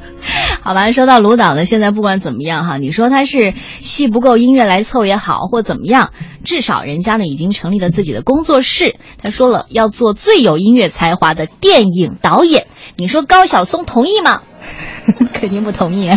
[0.63, 6.11] 好吧，说到卢导呢，现在不管怎么样哈，你说他是戏不够，音乐来凑也好，或怎么样，
[6.43, 8.95] 至少人家呢已经成立了自己的工作室。
[9.17, 14.43] 他说了要做最有音乐才华的电影导演，你说高晓松同意吗？
[15.33, 16.11] 肯定不同意。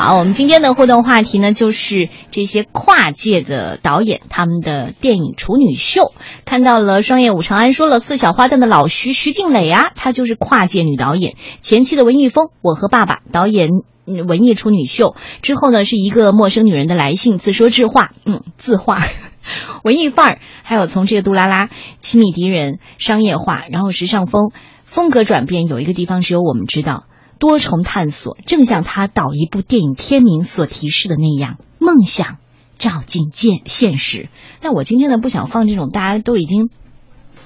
[0.00, 6.12] 好，我们今天的互动话题呢，就是这些跨界的导演他们的电影处女秀。
[6.44, 11.34] 看到了双叶武长安说了四小花旦的老徐徐静蕾啊，她就是跨界女导演。
[11.62, 13.70] 前期的文艺风，我和爸爸导演
[14.04, 19.02] 文艺处女秀之后呢，是一个陌生女人的来信，自说自话，嗯，自话，
[19.82, 24.52] 文艺范儿，还有从这个杜拉拉亲密敌人商业化，然后时尚风
[24.84, 27.06] 风格转变，有一个地方只有我们知道。
[27.38, 32.38] 多重探索，正像他导一部电影片名所提示的那样，梦想
[32.78, 34.28] 照进现现实。
[34.60, 36.70] 但我今天呢，不想放这种大家都已经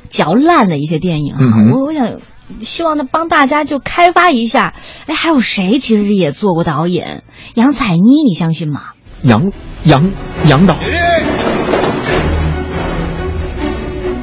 [0.08, 1.40] 嚼烂的一些电影啊，
[1.72, 2.20] 我我想
[2.60, 4.74] 希望呢帮大家就开发一下。
[5.06, 7.24] 哎，还有谁其实也做过导演？
[7.54, 8.92] 杨采妮，你相信吗？
[9.22, 9.52] 杨
[9.84, 10.12] 杨
[10.46, 10.76] 杨导。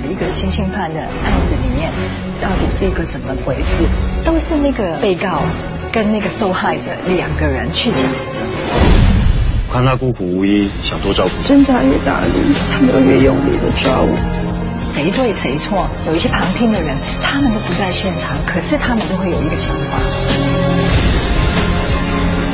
[0.10, 1.08] 一个性侵犯的。
[2.42, 3.84] 到底是一个怎么回事？
[4.26, 5.42] 都是那个被告
[5.92, 8.10] 跟那个受害者两个人去讲。
[9.72, 11.48] 看他孤苦无依，想多照顾。
[11.48, 12.28] 挣扎越大力，
[12.72, 14.16] 他们越用力的抓我。
[14.94, 15.88] 谁对谁错？
[16.08, 20.00] 有一些旁听的人，他们都不在现场，可是他们都会有一个想法。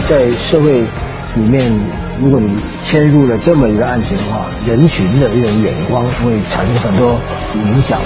[0.10, 0.82] 在社会
[1.36, 1.64] 里面，
[2.22, 2.50] 如果你
[2.84, 7.20] 牵入了这么一个案子的话，人群的一种眼光会产生很多
[7.54, 7.98] 影响。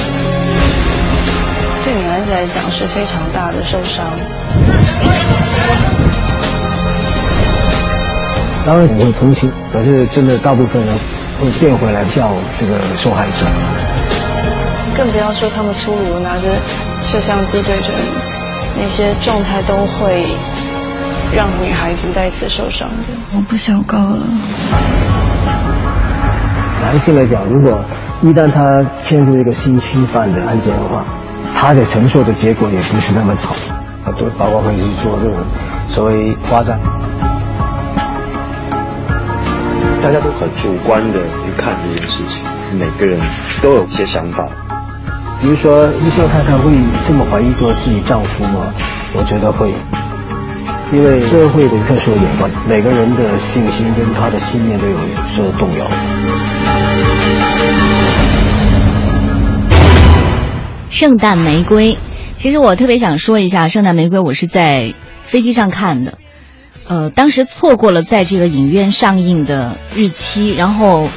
[2.19, 4.05] 孩子来讲是非常大的受伤。
[8.65, 10.93] 当然我会同情，可是真的大部分人
[11.39, 13.45] 会变回来叫这个受害者。
[14.97, 16.49] 更不要说他们粗鲁拿着
[17.01, 20.25] 摄像机对着你，那些状态都会
[21.33, 23.15] 让女孩子再次受伤的。
[23.33, 24.27] 我不想告了。
[26.81, 27.81] 男性来讲，如果
[28.23, 31.05] 一旦他陷入一个性侵犯的案件的话，
[31.61, 33.53] 他的承受的结果也不是那么好，
[34.05, 35.45] 啊，对包括会去做这种
[35.89, 36.79] 所谓夸张。
[40.01, 42.41] 大家都很主观的去看这件事情，
[42.79, 43.19] 每个人
[43.61, 44.47] 都有一些想法。
[45.41, 46.71] 比如说，医生太太会
[47.05, 48.65] 这么怀疑过自己丈夫吗？
[49.13, 49.73] 我觉得会，
[50.93, 54.95] 因为社会的特殊眼光，每个人的信心跟他的信念都有
[55.27, 55.85] 所动摇。
[60.89, 61.97] 圣诞玫瑰，
[62.35, 66.17] 其实我特别想说一下，圣诞玫瑰我是在飞机上看的，
[66.87, 71.07] 呃，当时错过了在这个影院上映的日期，然后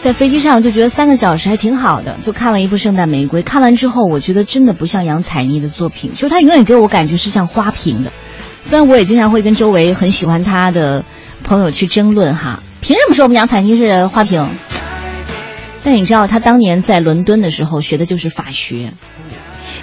[0.00, 3.42] 在飞机上就觉得三个小时还挺好的，就看了一部圣诞玫瑰。
[3.42, 8.12] 看完之后，我觉得真的不像杨采妮的作品，就她永远给我感觉是像花瓶的。
[8.64, 11.04] 虽然我也经常会跟周围很喜欢她的
[11.44, 14.48] 朋友去争论哈，凭什么说我们杨采妮是花瓶？
[15.84, 18.94] 但你知道，他当年在伦敦的时候学的就是法学，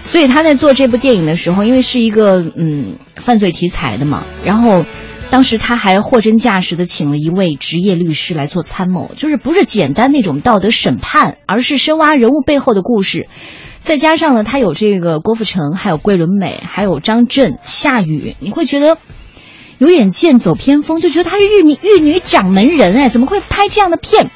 [0.01, 4.83] 所以他在做这部电影的时候，因为是一个嗯犯罪题材的嘛，然后
[5.29, 13.27] 当时他还货真价实的请了一位职业律师来做参谋，就是不是简单那种道德审判，而是深挖人物背后的故事。
[13.79, 18.97] 再加上呢，他有这个郭富城，还有桂纶镁，还有张震、夏雨，你会觉得
[19.77, 24.29] 有点剑走偏锋，就觉得他是玉女玉女掌门人哎，怎么会拍这样的片？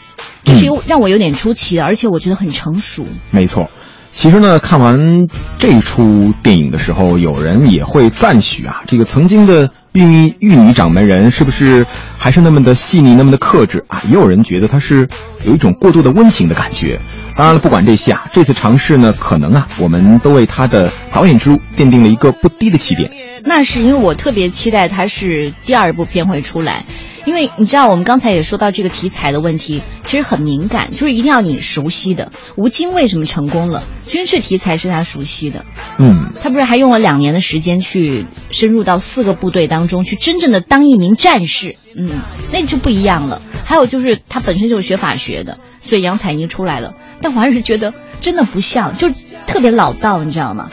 [0.46, 3.06] 这是有让我有点出奇的，而且我觉得很成熟。
[3.32, 3.70] 没错，
[4.12, 5.28] 其实呢，看完
[5.58, 11.86] 这出电影的时候，有人也会赞许啊，这个曾经的玉女玉女掌门人是不是
[12.18, 14.04] 还是那么的细腻，那么的克制啊？
[14.08, 15.10] 也有人觉得他是
[15.46, 17.00] 有一种过度的温情的感觉。
[17.36, 23.12] 当然了，不管这些啊，这次尝试呢，可能啊，我们都为他的导演之路奠定了一个不低的起点。
[23.44, 26.86] 那是因为我特别期待他是第二部片会出来。
[27.26, 32.32] 因为你知道，我们刚才也说到这个题材的问题，其实很敏感，就是一定要你熟悉的。
[32.56, 33.84] 吴京为什么成功了？
[34.08, 35.66] 军事题材是他熟悉的，
[35.98, 42.12] 嗯，他不是还用了两年的时间去深入到四个部队当中去，真正的当一名战士，嗯，
[42.52, 43.42] 那就不一样了。
[43.66, 49.10] 还有就是他本身就是学法学的，所以杨采妮出来了，但我还是觉得真的不像，就
[49.48, 50.70] 特别老道，你知道吗？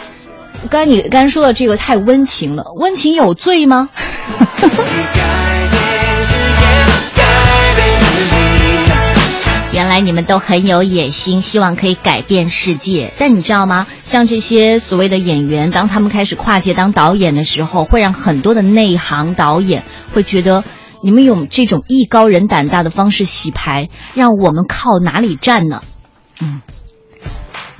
[0.70, 3.88] 刚才你刚才说的这个太温情了，温情有罪吗？
[9.93, 13.12] 来你们都很有野心，希望可以改变世界。
[13.18, 13.86] 但你知道吗？
[14.05, 19.84] 像这些所谓的演员，当他们开始跨界当导演的时候，会让很多的内行导演
[20.14, 20.64] 会觉得，
[21.05, 25.82] 你们用这种艺高人胆大的方式洗牌，让我们靠哪里站呢？
[26.40, 26.62] 嗯，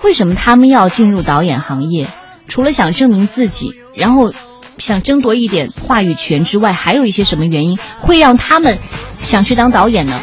[0.03, 2.09] 为什么他们要进入导演行业？
[2.47, 4.35] 除了想证明自己，然后
[4.77, 8.79] 想争夺一点话语权之外，还有一些什么原因会让他们
[9.23, 10.21] 想去当导演呢？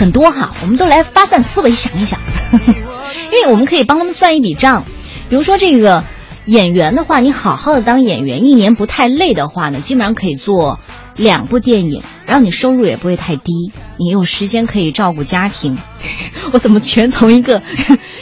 [0.00, 2.18] 很多哈，我们都来发散思维想一想，
[2.56, 4.86] 因为我们可以帮他们算一笔账。
[5.28, 6.04] 比如说这个
[6.46, 10.80] 演员的话，你好好的当演员，一年不太累的话呢，基本上可以做
[11.16, 15.76] 两部电影，然后你收入也不会太低，你有时间可以照顾家庭。
[16.52, 17.62] 我怎么全从一个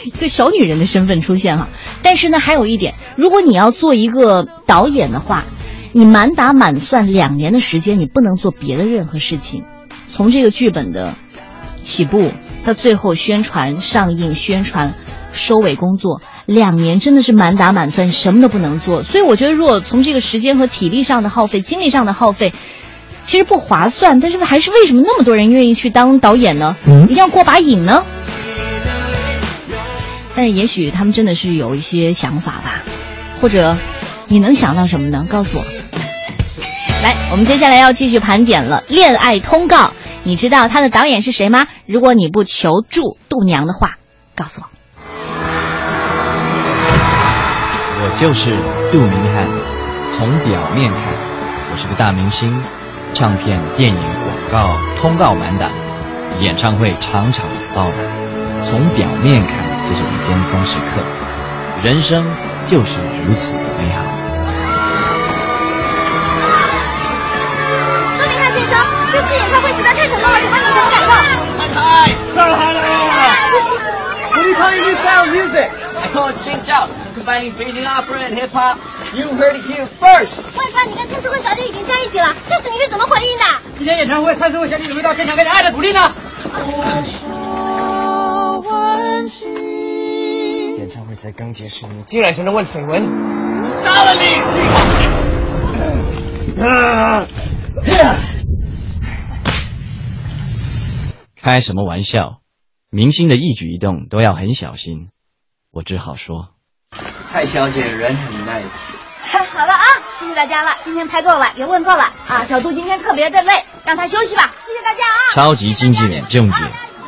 [0.03, 1.69] 一个小女人的身份出现哈？
[2.03, 5.45] 但是呢，还有一点，如果你要做一个导演的话，
[5.93, 9.63] 你满打满算两年的时间，你不能做别的任何事情，
[10.11, 11.13] 从这个剧本的。
[11.89, 12.31] 起步
[12.63, 14.93] 到最后宣传上映、宣传
[15.31, 19.01] 收尾工作，两年真的是满打满算，什么都不能做。
[19.01, 22.53] 所以我觉得，如果从这个时间和体力上的耗费、精力上的耗费，
[23.23, 24.19] 其实不划算。
[24.19, 26.75] 但是还是为什么那么多人愿意去当导演呢？
[27.05, 28.05] 一定要过把瘾呢？
[30.35, 32.83] 但是也许他们真的是有一些想法吧，
[33.41, 33.75] 或者
[34.27, 35.25] 你能想到什么呢？
[35.27, 35.65] 告诉我。
[37.03, 39.77] 来，我们接下来要继续盘点了，《恋爱通告》。
[40.23, 41.67] 你知道他的导演是谁吗？
[41.85, 43.97] 如果你不求助度娘的话，
[44.35, 44.67] 告诉我。
[48.01, 48.55] 我就是
[48.91, 49.47] 杜明翰。
[50.11, 51.13] 从表面看，
[51.71, 52.61] 我是个大明星，
[53.13, 55.71] 唱片、电影、广告通告满档，
[56.41, 58.61] 演唱会场场爆满。
[58.61, 61.01] 从表面看，这是我的巅峰时刻。
[61.83, 62.25] 人生
[62.67, 64.28] 就是如此美好。
[71.69, 71.75] 受？
[71.75, 72.79] 太上海了
[74.59, 75.69] ！What you new style music?
[76.01, 78.77] I call it synced out, combining Beijing opera and hip hop.
[79.13, 80.41] You heard it here first.
[80.55, 83.43] 万川，你跟蔡思慧小姐已经在一起了，这次你是怎么回应的？
[83.77, 86.11] 今天演唱会，蔡思慧小姐怎么到现场为了爱的鼓励呢？
[86.51, 86.59] 我
[88.61, 88.79] 说
[90.77, 93.09] 演唱会才刚结束，你竟然在那问绯闻？
[93.63, 94.41] 杀了你！
[101.41, 102.41] 开什么玩笑？
[102.89, 105.09] 明星的一举一动都要很小心。
[105.71, 106.49] 我只好说，
[107.23, 108.97] 蔡小姐人很 nice。
[109.21, 109.85] 好了啊，
[110.19, 112.43] 谢谢大家了，今天拍够了，别问够了啊。
[112.43, 114.53] 小杜今天特别的累，让他休息吧。
[114.65, 115.19] 谢谢大家啊。
[115.33, 116.57] 超级经纪人郑姐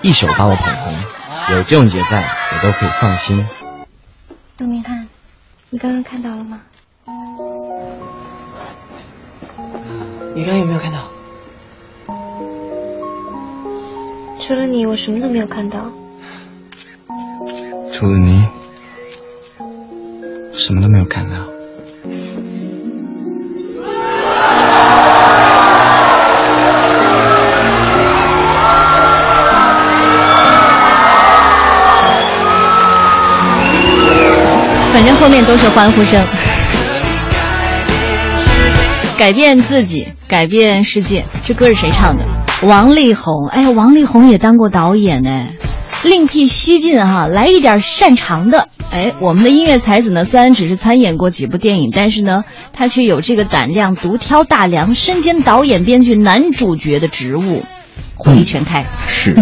[0.02, 3.46] 一手把我捧红，有郑姐在，我都可以放心。
[4.58, 5.10] 杜明翰，
[5.70, 6.62] 你刚刚看到了吗？
[10.34, 11.00] 你刚刚有没有看到？
[14.44, 15.80] 除了你，我什么都没有看到。
[17.94, 18.44] 除了你，
[20.52, 21.36] 什么都没有看到。
[34.92, 36.20] 反正后面都是欢呼声。
[39.20, 42.26] 改变自己，改变世界，这歌是谁唱的？
[42.62, 45.48] 王力宏，哎呀，王力宏也当过导演呢。
[46.04, 48.68] 另辟蹊径哈，来一点擅长的。
[48.92, 57.64] 哎，我们的音乐才子呢，虽然只是参演过几部电影，但是呢，他却有这个胆量，独挑大梁，身兼导演、编剧、男主角的职务，
[58.16, 58.86] 火力全开。
[59.08, 59.36] 是。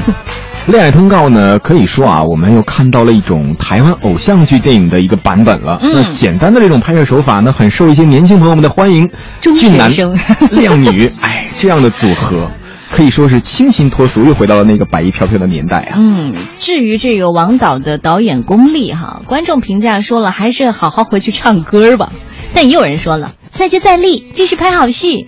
[0.68, 5.78] 恋爱通告呢，可以说啊，我们又看到了一种台湾偶像剧电影的一个版本了。
[5.82, 9.10] 嗯那简单的这种拍摄手法呢，很受一些年轻朋友们的欢迎。
[9.42, 10.18] 中俊男生
[10.52, 12.50] 靓女，哎，这样的组合
[12.92, 15.94] 可以说是清新脱俗，又回到了那个白衣飘飘的年代啊。
[15.98, 22.12] 嗯，至于这个王导的导演功力哈，观众评价说了，还是好好回去唱歌吧。
[22.54, 25.28] 但也有人说了，再接再厉，继续拍好戏。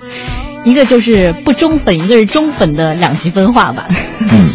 [0.64, 3.86] 一个就是不忠粉，一个是忠粉的两极分化吧。
[4.20, 4.48] 嗯，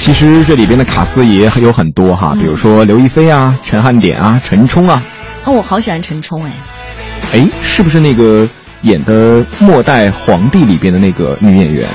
[0.00, 5.00] 其实这里边的卡司也有很多哈，比如说刘亦菲啊、陈汉典啊、陈冲啊。
[5.44, 6.52] 哦，我好喜欢陈冲哎。
[7.32, 8.48] 哎，是不是那个
[8.84, 11.88] 演的《末代皇帝》里边的那个女演员？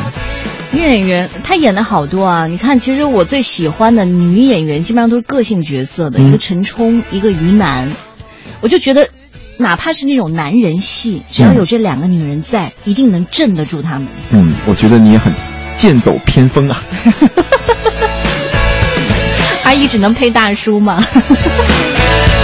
[0.72, 2.48] 女演员她演的好多啊！
[2.48, 7.90] 你看，其实我最喜欢的女演员基本上都是个性角色的，嗯一个陈冲，一个于南，
[8.62, 9.10] 我就觉得。
[9.62, 14.08] 哪怕是那种男人戏，只要有这两个女人在，一定能镇得住他们。
[14.32, 15.34] 嗯，我觉得你也很
[15.76, 16.82] 剑走偏锋啊。
[19.66, 21.04] 阿姨只能配大叔吗？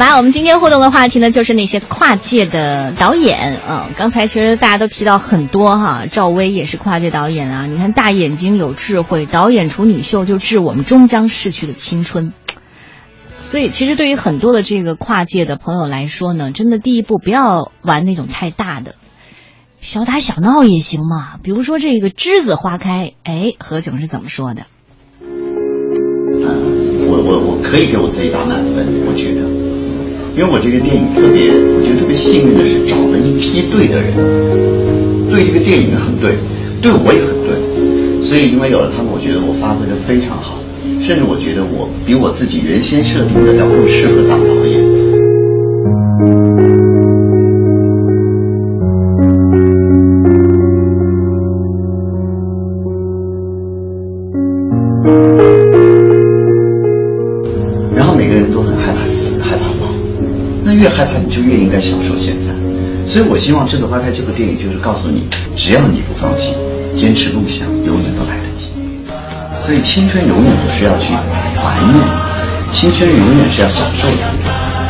[0.00, 3.58] 吧，我们今天互动的话题呢，就是那些跨界的导演。
[3.68, 7.66] 嗯，刚才其实大家都提到很多哈，赵薇也是跨界导演啊。
[7.66, 12.32] 你看大眼睛有智慧，导演处女秀就致我们终将逝去的青春。
[13.42, 18.94] 所以，其实对于很多的这个跨界的朋友来说呢，真的第一步不要玩那种太大的，
[19.82, 21.36] 小打小闹也行嘛。
[21.42, 24.62] 比如说这个栀子花开，哎，何炅是怎么说的？
[27.02, 29.69] 我我我可以给我自己打满分，我觉得，
[30.36, 34.14] 因为我这个电影特别，我觉得特别幸运的是找了一批对的人，
[35.28, 36.38] 对这个电影很对，
[36.80, 40.58] 对我也很对，所以因为有了他们，我觉得我发挥的非常好，
[41.00, 45.19] 甚至我觉得我比我自己原先设定的要更适合当导演。
[61.60, 62.48] 应该享受现在。
[63.04, 66.54] 所以我希望《栀子花开》这部电影就是告诉你，只要你不放弃，
[66.96, 68.72] 坚持梦想，永远都来得及。
[69.60, 71.12] 所以青春永远不是要去
[71.60, 72.00] 怀念，
[72.72, 74.24] 青春永远是要享受的。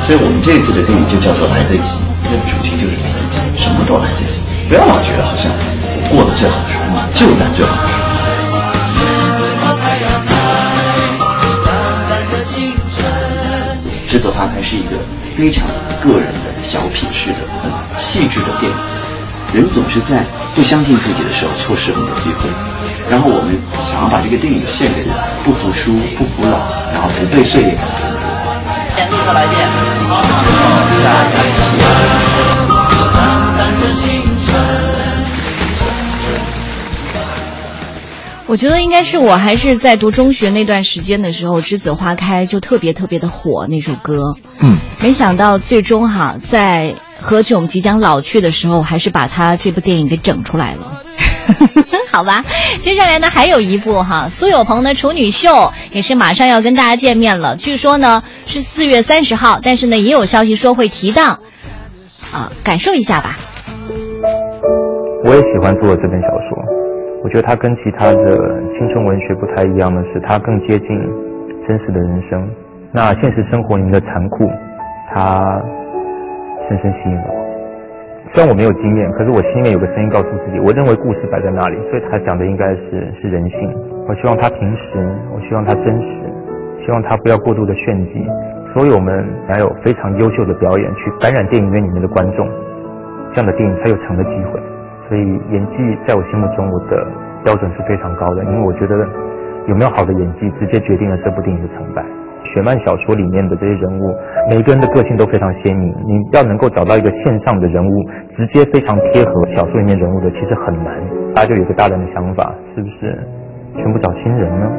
[0.06, 1.98] 所以我们这一次的电影就叫做《来得及》，
[2.30, 3.18] 那主题就是来得
[3.56, 4.54] 及，什么都来得及。
[4.68, 5.50] 不要老觉得好像
[6.08, 6.86] 过得最好的时候
[7.18, 8.00] 就在最好的时候。
[14.10, 14.98] 栀子花开是一个
[15.36, 15.64] 非常
[16.02, 17.68] 个人的小品式的、很
[17.98, 18.78] 细致的电影。
[19.52, 22.48] 人总是在不相信自己的时候错失很多机会，
[23.10, 23.58] 然后我们
[23.90, 25.02] 想要把这个电影献给
[25.42, 26.58] 不服输、不服老，
[26.92, 29.10] 然后不被岁月改变的人。
[29.10, 29.66] 立刻来电，
[30.06, 30.22] 好，
[31.02, 32.79] 大家一起。
[38.50, 44.24] 我觉得应该是我还是在读中学那段时间的时候，《栀子花开》就特别特别的火那首歌。
[44.58, 51.00] 嗯，没想到最终哈，在何炅即将老去的时候，还是把他这部电影给整出来了。
[52.10, 52.44] 好吧，
[52.80, 57.54] 接下来呢还有一部哈，苏有朋的处女秀也是马上要跟大家见面了。
[57.54, 61.38] 据说呢是四月三十号，但是呢也有消息说会提档，
[62.32, 63.36] 啊，感受一下吧。
[65.24, 66.79] 我也喜欢做这本小说，
[67.22, 70.88] 我觉得它跟其他的青春文学不太一样的是，它更接近
[71.68, 72.48] 真实的人生。
[72.92, 74.48] 那现实生活里面的残酷，
[75.12, 75.62] 它
[76.68, 77.40] 深深吸引了我。
[78.32, 83.58] 虽然我没有经验，可是我心里面有个声音告诉自己，我认为故事摆在那里，所以他讲的应该是是人性。
[84.08, 84.98] 我希望它平实，
[85.34, 86.08] 我希望它真实，
[86.84, 88.24] 希望它不要过度的炫技。
[88.72, 92.48] 所以我们还有非常优秀的表演，去感染电影院里面的观众，
[93.34, 94.60] 这样的电影才有成的机会。
[95.10, 97.04] 所以演技在我心目中，我的
[97.44, 98.94] 标准是非常高的，因为我觉得
[99.66, 102.00] 有没有好的演技，直接决定了这部电影的成败。
[102.46, 104.14] 雪漫小说里面的这些人物，
[104.48, 105.92] 每个人的个性都非常鲜明。
[106.06, 108.06] 你要能够找到一个线上的人物，
[108.36, 110.94] 直接非常贴合小说里面人物的，其实很难。
[111.34, 113.18] 大家就有个大胆的想法，是不是
[113.74, 114.70] 全部找新人呢？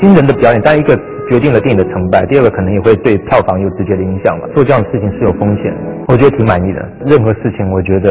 [0.00, 0.96] 新人的表演，当然一个
[1.30, 4.48] 决定了电影的成败，第二个可能也会对票房有直接的影响嘛。
[4.54, 5.72] 做这样的事情是有风险，
[6.08, 6.80] 我觉得挺满意的。
[7.04, 8.10] 任何事情，我觉得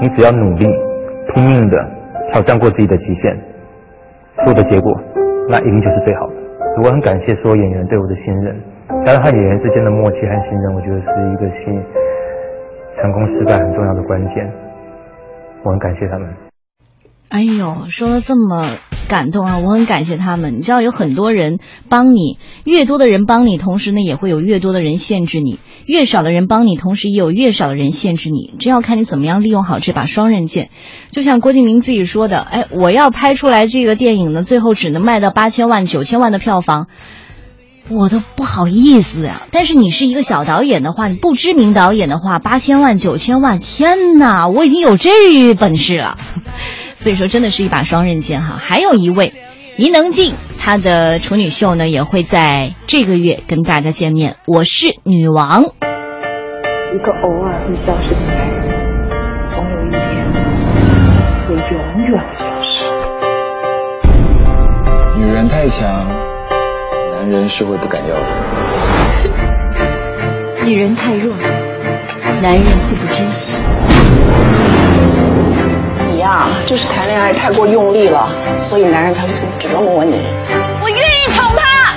[0.00, 0.66] 你只要努力、
[1.32, 1.90] 拼命的
[2.32, 3.36] 挑战过自己的极限，
[4.36, 4.98] 所有的结果，
[5.48, 6.34] 那一定就是最好的。
[6.82, 8.56] 我很感谢所有演员对我的信任，
[9.04, 11.80] 当然和演员之间的默契和信任，我觉得是一个戏
[13.00, 14.50] 成功失败很重要的关键。
[15.62, 16.43] 我很感谢他们。
[17.28, 18.64] 哎呦，说的这么
[19.08, 19.58] 感动啊！
[19.58, 20.58] 我很感谢他们。
[20.58, 21.58] 你知道，有很多人
[21.88, 28.54] 帮你，越多的人帮你，同时呢，也会有越多的人限制你；越少的人帮你，同时也有越少的人限制你。
[28.60, 30.70] 这要看你怎么样利用好这把双刃剑。
[31.10, 36.86] 就像郭敬明自己说的：“哎，我要拍出来这个电影呢，最后只能卖到八千万、九千万的票房。”
[37.90, 46.16] 我都不好意思呀，但是你是一个小导演的话，你不知名导演的话，八千万、九千万，天哪，我已经有这本事了。
[47.04, 48.56] 所以说，真的是一把双刃剑哈。
[48.58, 49.34] 还有一位，
[49.76, 54.36] 伊能静，她的处女秀呢也会在这个月跟大家见面。
[54.46, 55.64] 我是女王。
[55.64, 60.16] 一个偶尔会消失的男人，总有一天
[61.46, 62.86] 会永远的消失。
[65.18, 66.08] 女人太强。
[67.12, 68.26] 男人是会不敢要的。
[70.64, 71.36] 女人太弱，
[72.40, 73.58] 男人会不珍惜。
[76.66, 78.28] 就是谈恋爱太过用力了，
[78.58, 80.22] 所以男人才会这么折磨你。
[80.82, 81.94] 我愿意宠他。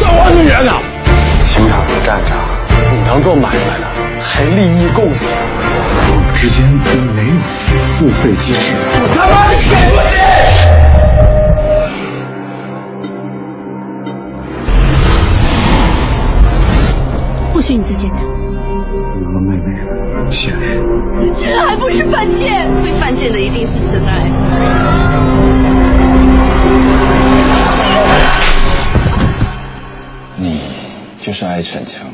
[0.00, 0.74] 大王女人啊！
[1.42, 2.34] 情场上站着，
[2.90, 3.86] 你当做买卖呢，
[4.18, 5.38] 还利益共享。
[5.38, 6.66] 我们之间
[7.14, 7.38] 没有
[7.92, 8.72] 付费机制。
[9.02, 10.14] 我他妈的谁不起！
[17.52, 18.33] 不许你最简单。
[20.42, 21.50] 有了妹妹，现实。
[21.52, 22.68] 这还不是犯贱？
[22.82, 24.30] 会犯贱的一定是真爱。
[30.36, 30.60] 你
[31.20, 32.08] 就是爱逞强。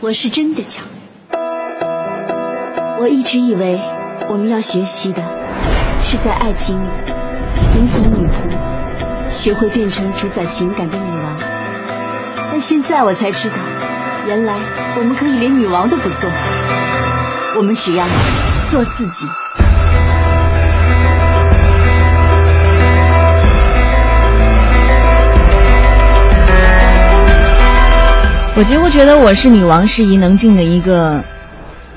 [0.00, 0.84] 我是真的强。
[2.98, 3.78] 我一直以为
[4.28, 5.22] 我们要学习的
[6.00, 6.88] 是在爱情里
[7.74, 11.36] 听从女仆，学会变成主宰情感的女王。
[12.50, 13.56] 但现在我才知道，
[14.26, 14.54] 原来
[14.98, 16.28] 我们可以连女王都不做，
[17.56, 18.04] 我们只要
[18.70, 19.24] 做自己。
[28.56, 31.22] 我几乎觉得我是女王是伊能静的一个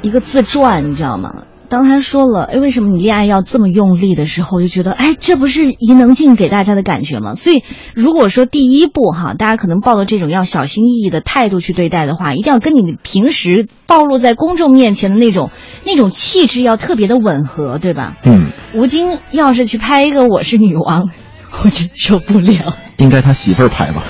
[0.02, 1.34] 一个自传，你知道吗？
[1.70, 7.36] 当他说了，哎，为什么你恋爱要这么用力的时候，我就觉得，哎，这不是伊能静给大家的感觉吗？
[7.36, 7.64] 所以，
[7.94, 15.52] 如果说第一步哈，大家可能抱着这种要小心翼翼的态度去对待的话，一定要跟你平时暴露在公众面前的那种
[15.86, 18.16] 那种气质要特别的吻合，对吧？
[18.24, 18.48] 嗯。
[18.74, 21.06] 吴京要是去拍一个《我是女王》，
[21.64, 22.76] 我真受不了。
[22.98, 24.04] 应该他媳妇儿拍吧？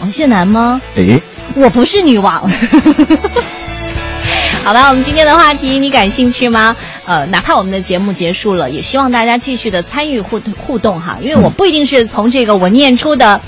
[0.00, 0.80] 王谢楠吗？
[0.96, 1.20] 哎，
[1.54, 2.48] 我不是女王。
[4.64, 6.76] 好吧，我们今天的话题你感兴趣吗？
[7.04, 13.40] 呃，哪怕我们的节目结束了，也希望大家继续的参与互互动哈，因为我不一定是从这个我念出的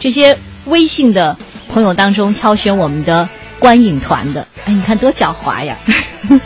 [0.00, 1.36] 这些微信的
[1.72, 3.28] 朋友当中挑选我们的
[3.60, 4.44] 观影团的。
[4.64, 5.76] 哎，你看多狡猾呀！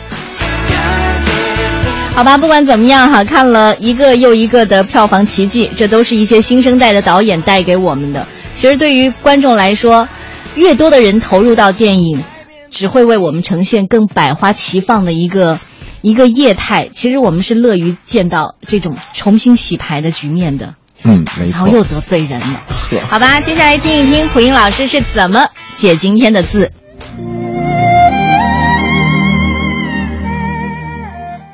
[2.13, 8.23] 好吧，不管怎么样哈，看了一个又一个的票房奇迹，这都是一些新生代的导演带给我们的。
[8.53, 10.07] 其实对于观众来说，
[10.53, 12.23] 越多的人投入到电影，
[12.73, 15.59] 只会为我们呈现更百花齐放的一个
[16.01, 16.89] 一个业态。
[16.91, 20.73] 其实我们是乐于见到这种重新洗牌的局面的。
[21.03, 21.51] 嗯，没错。
[21.51, 22.63] 然后又得罪人了。
[23.09, 25.45] 好吧，接下来听一听蒲英老师是怎么
[25.75, 26.71] 解今天的字。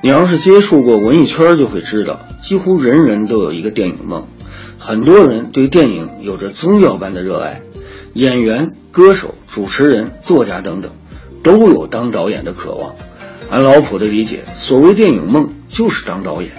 [0.02, 4.26] 你要是接触过文艺圈，就会知道，几乎人人都有一个电影梦。
[4.78, 7.62] 很多人对电影有着宗教般的热爱，
[8.14, 10.92] 演员、歌手、主持人、作家等等，
[11.44, 12.96] 都有当导演的渴望。
[13.50, 16.52] 按老普的理解，所谓电影梦就是当导演，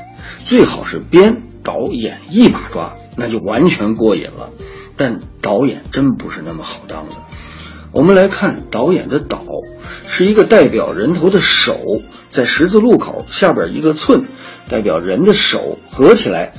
[0.45, 4.51] 最好是编导演一把抓，那就完全过瘾了。
[4.97, 7.15] 但导演真不是那么好当的。
[7.93, 9.43] 我们来看导演的“导”，
[10.07, 11.79] 是一个代表人头的手，
[12.29, 14.23] 在十字路口下边一个寸，
[14.69, 16.53] 代表人的手合起来。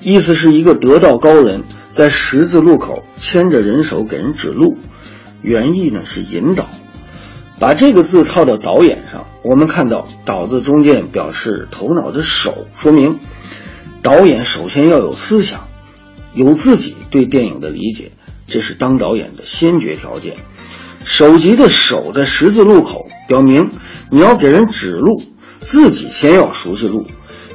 [0.00, 4.76] 意思是一个得道高人，在十字路口牵着人手给人指路，
[5.42, 6.68] 原意呢是引导。
[7.58, 13.20] 把这个字套到导演上，我们看到“导”字中间表示头脑的手，说明
[14.02, 15.68] 导演首先要有思想，
[16.34, 18.10] 有自己对电影的理解，
[18.46, 20.34] 这是当导演的先决条件。
[21.04, 23.70] 手级的手在十字路口，表明
[24.10, 25.22] 你要给人指路，
[25.60, 27.06] 自己先要熟悉路。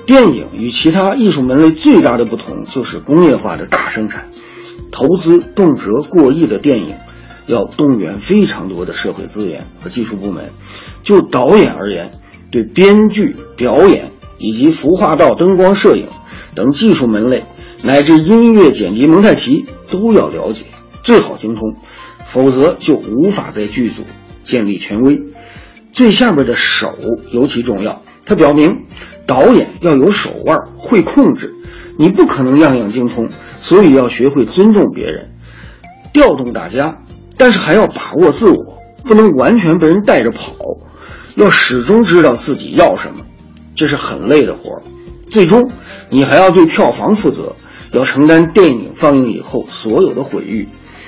[0.06, 4.30] 电影与其他艺术门类最大的不同就是工业化的大生产，
[4.92, 6.96] 投资动辄过亿的电影，
[7.50, 10.52] 要动员非常多的社会资源和技术部门。
[11.04, 12.12] 就导演而言，
[12.52, 16.08] 对编剧、表演以及服化道、灯光、摄影
[16.54, 17.46] 等技术门类，
[17.82, 20.66] 乃至音乐剪辑、蒙太奇都要了解，
[21.04, 21.74] 最好精通，
[22.28, 24.04] 否则就无法在剧组
[24.44, 25.20] 建立权威。
[25.92, 26.94] 最下面的手
[27.32, 28.86] 尤其重要，它表明。
[29.26, 31.54] 导演要有手腕，会控制，
[32.00, 33.30] 你不可能样样精通，
[33.62, 35.30] 所以要学会尊重别人，
[36.12, 37.04] 调动大家，
[37.40, 40.54] 但是还要把握自我，不能完全被人带着跑，
[41.36, 43.26] 要始终知道自己要什么，
[43.76, 44.84] 这是很累的活儿。
[45.32, 45.72] 最终，
[46.10, 47.56] 你还要对票房负责，
[47.94, 50.68] 要承担电影放映以后所有的毁誉。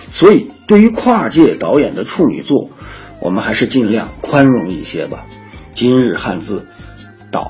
[0.09, 2.69] 所以，对于跨界导演的处女作，
[3.19, 5.25] 我们还是尽量宽容一些吧。
[5.75, 6.65] 今日汉字，
[7.29, 7.45] 导。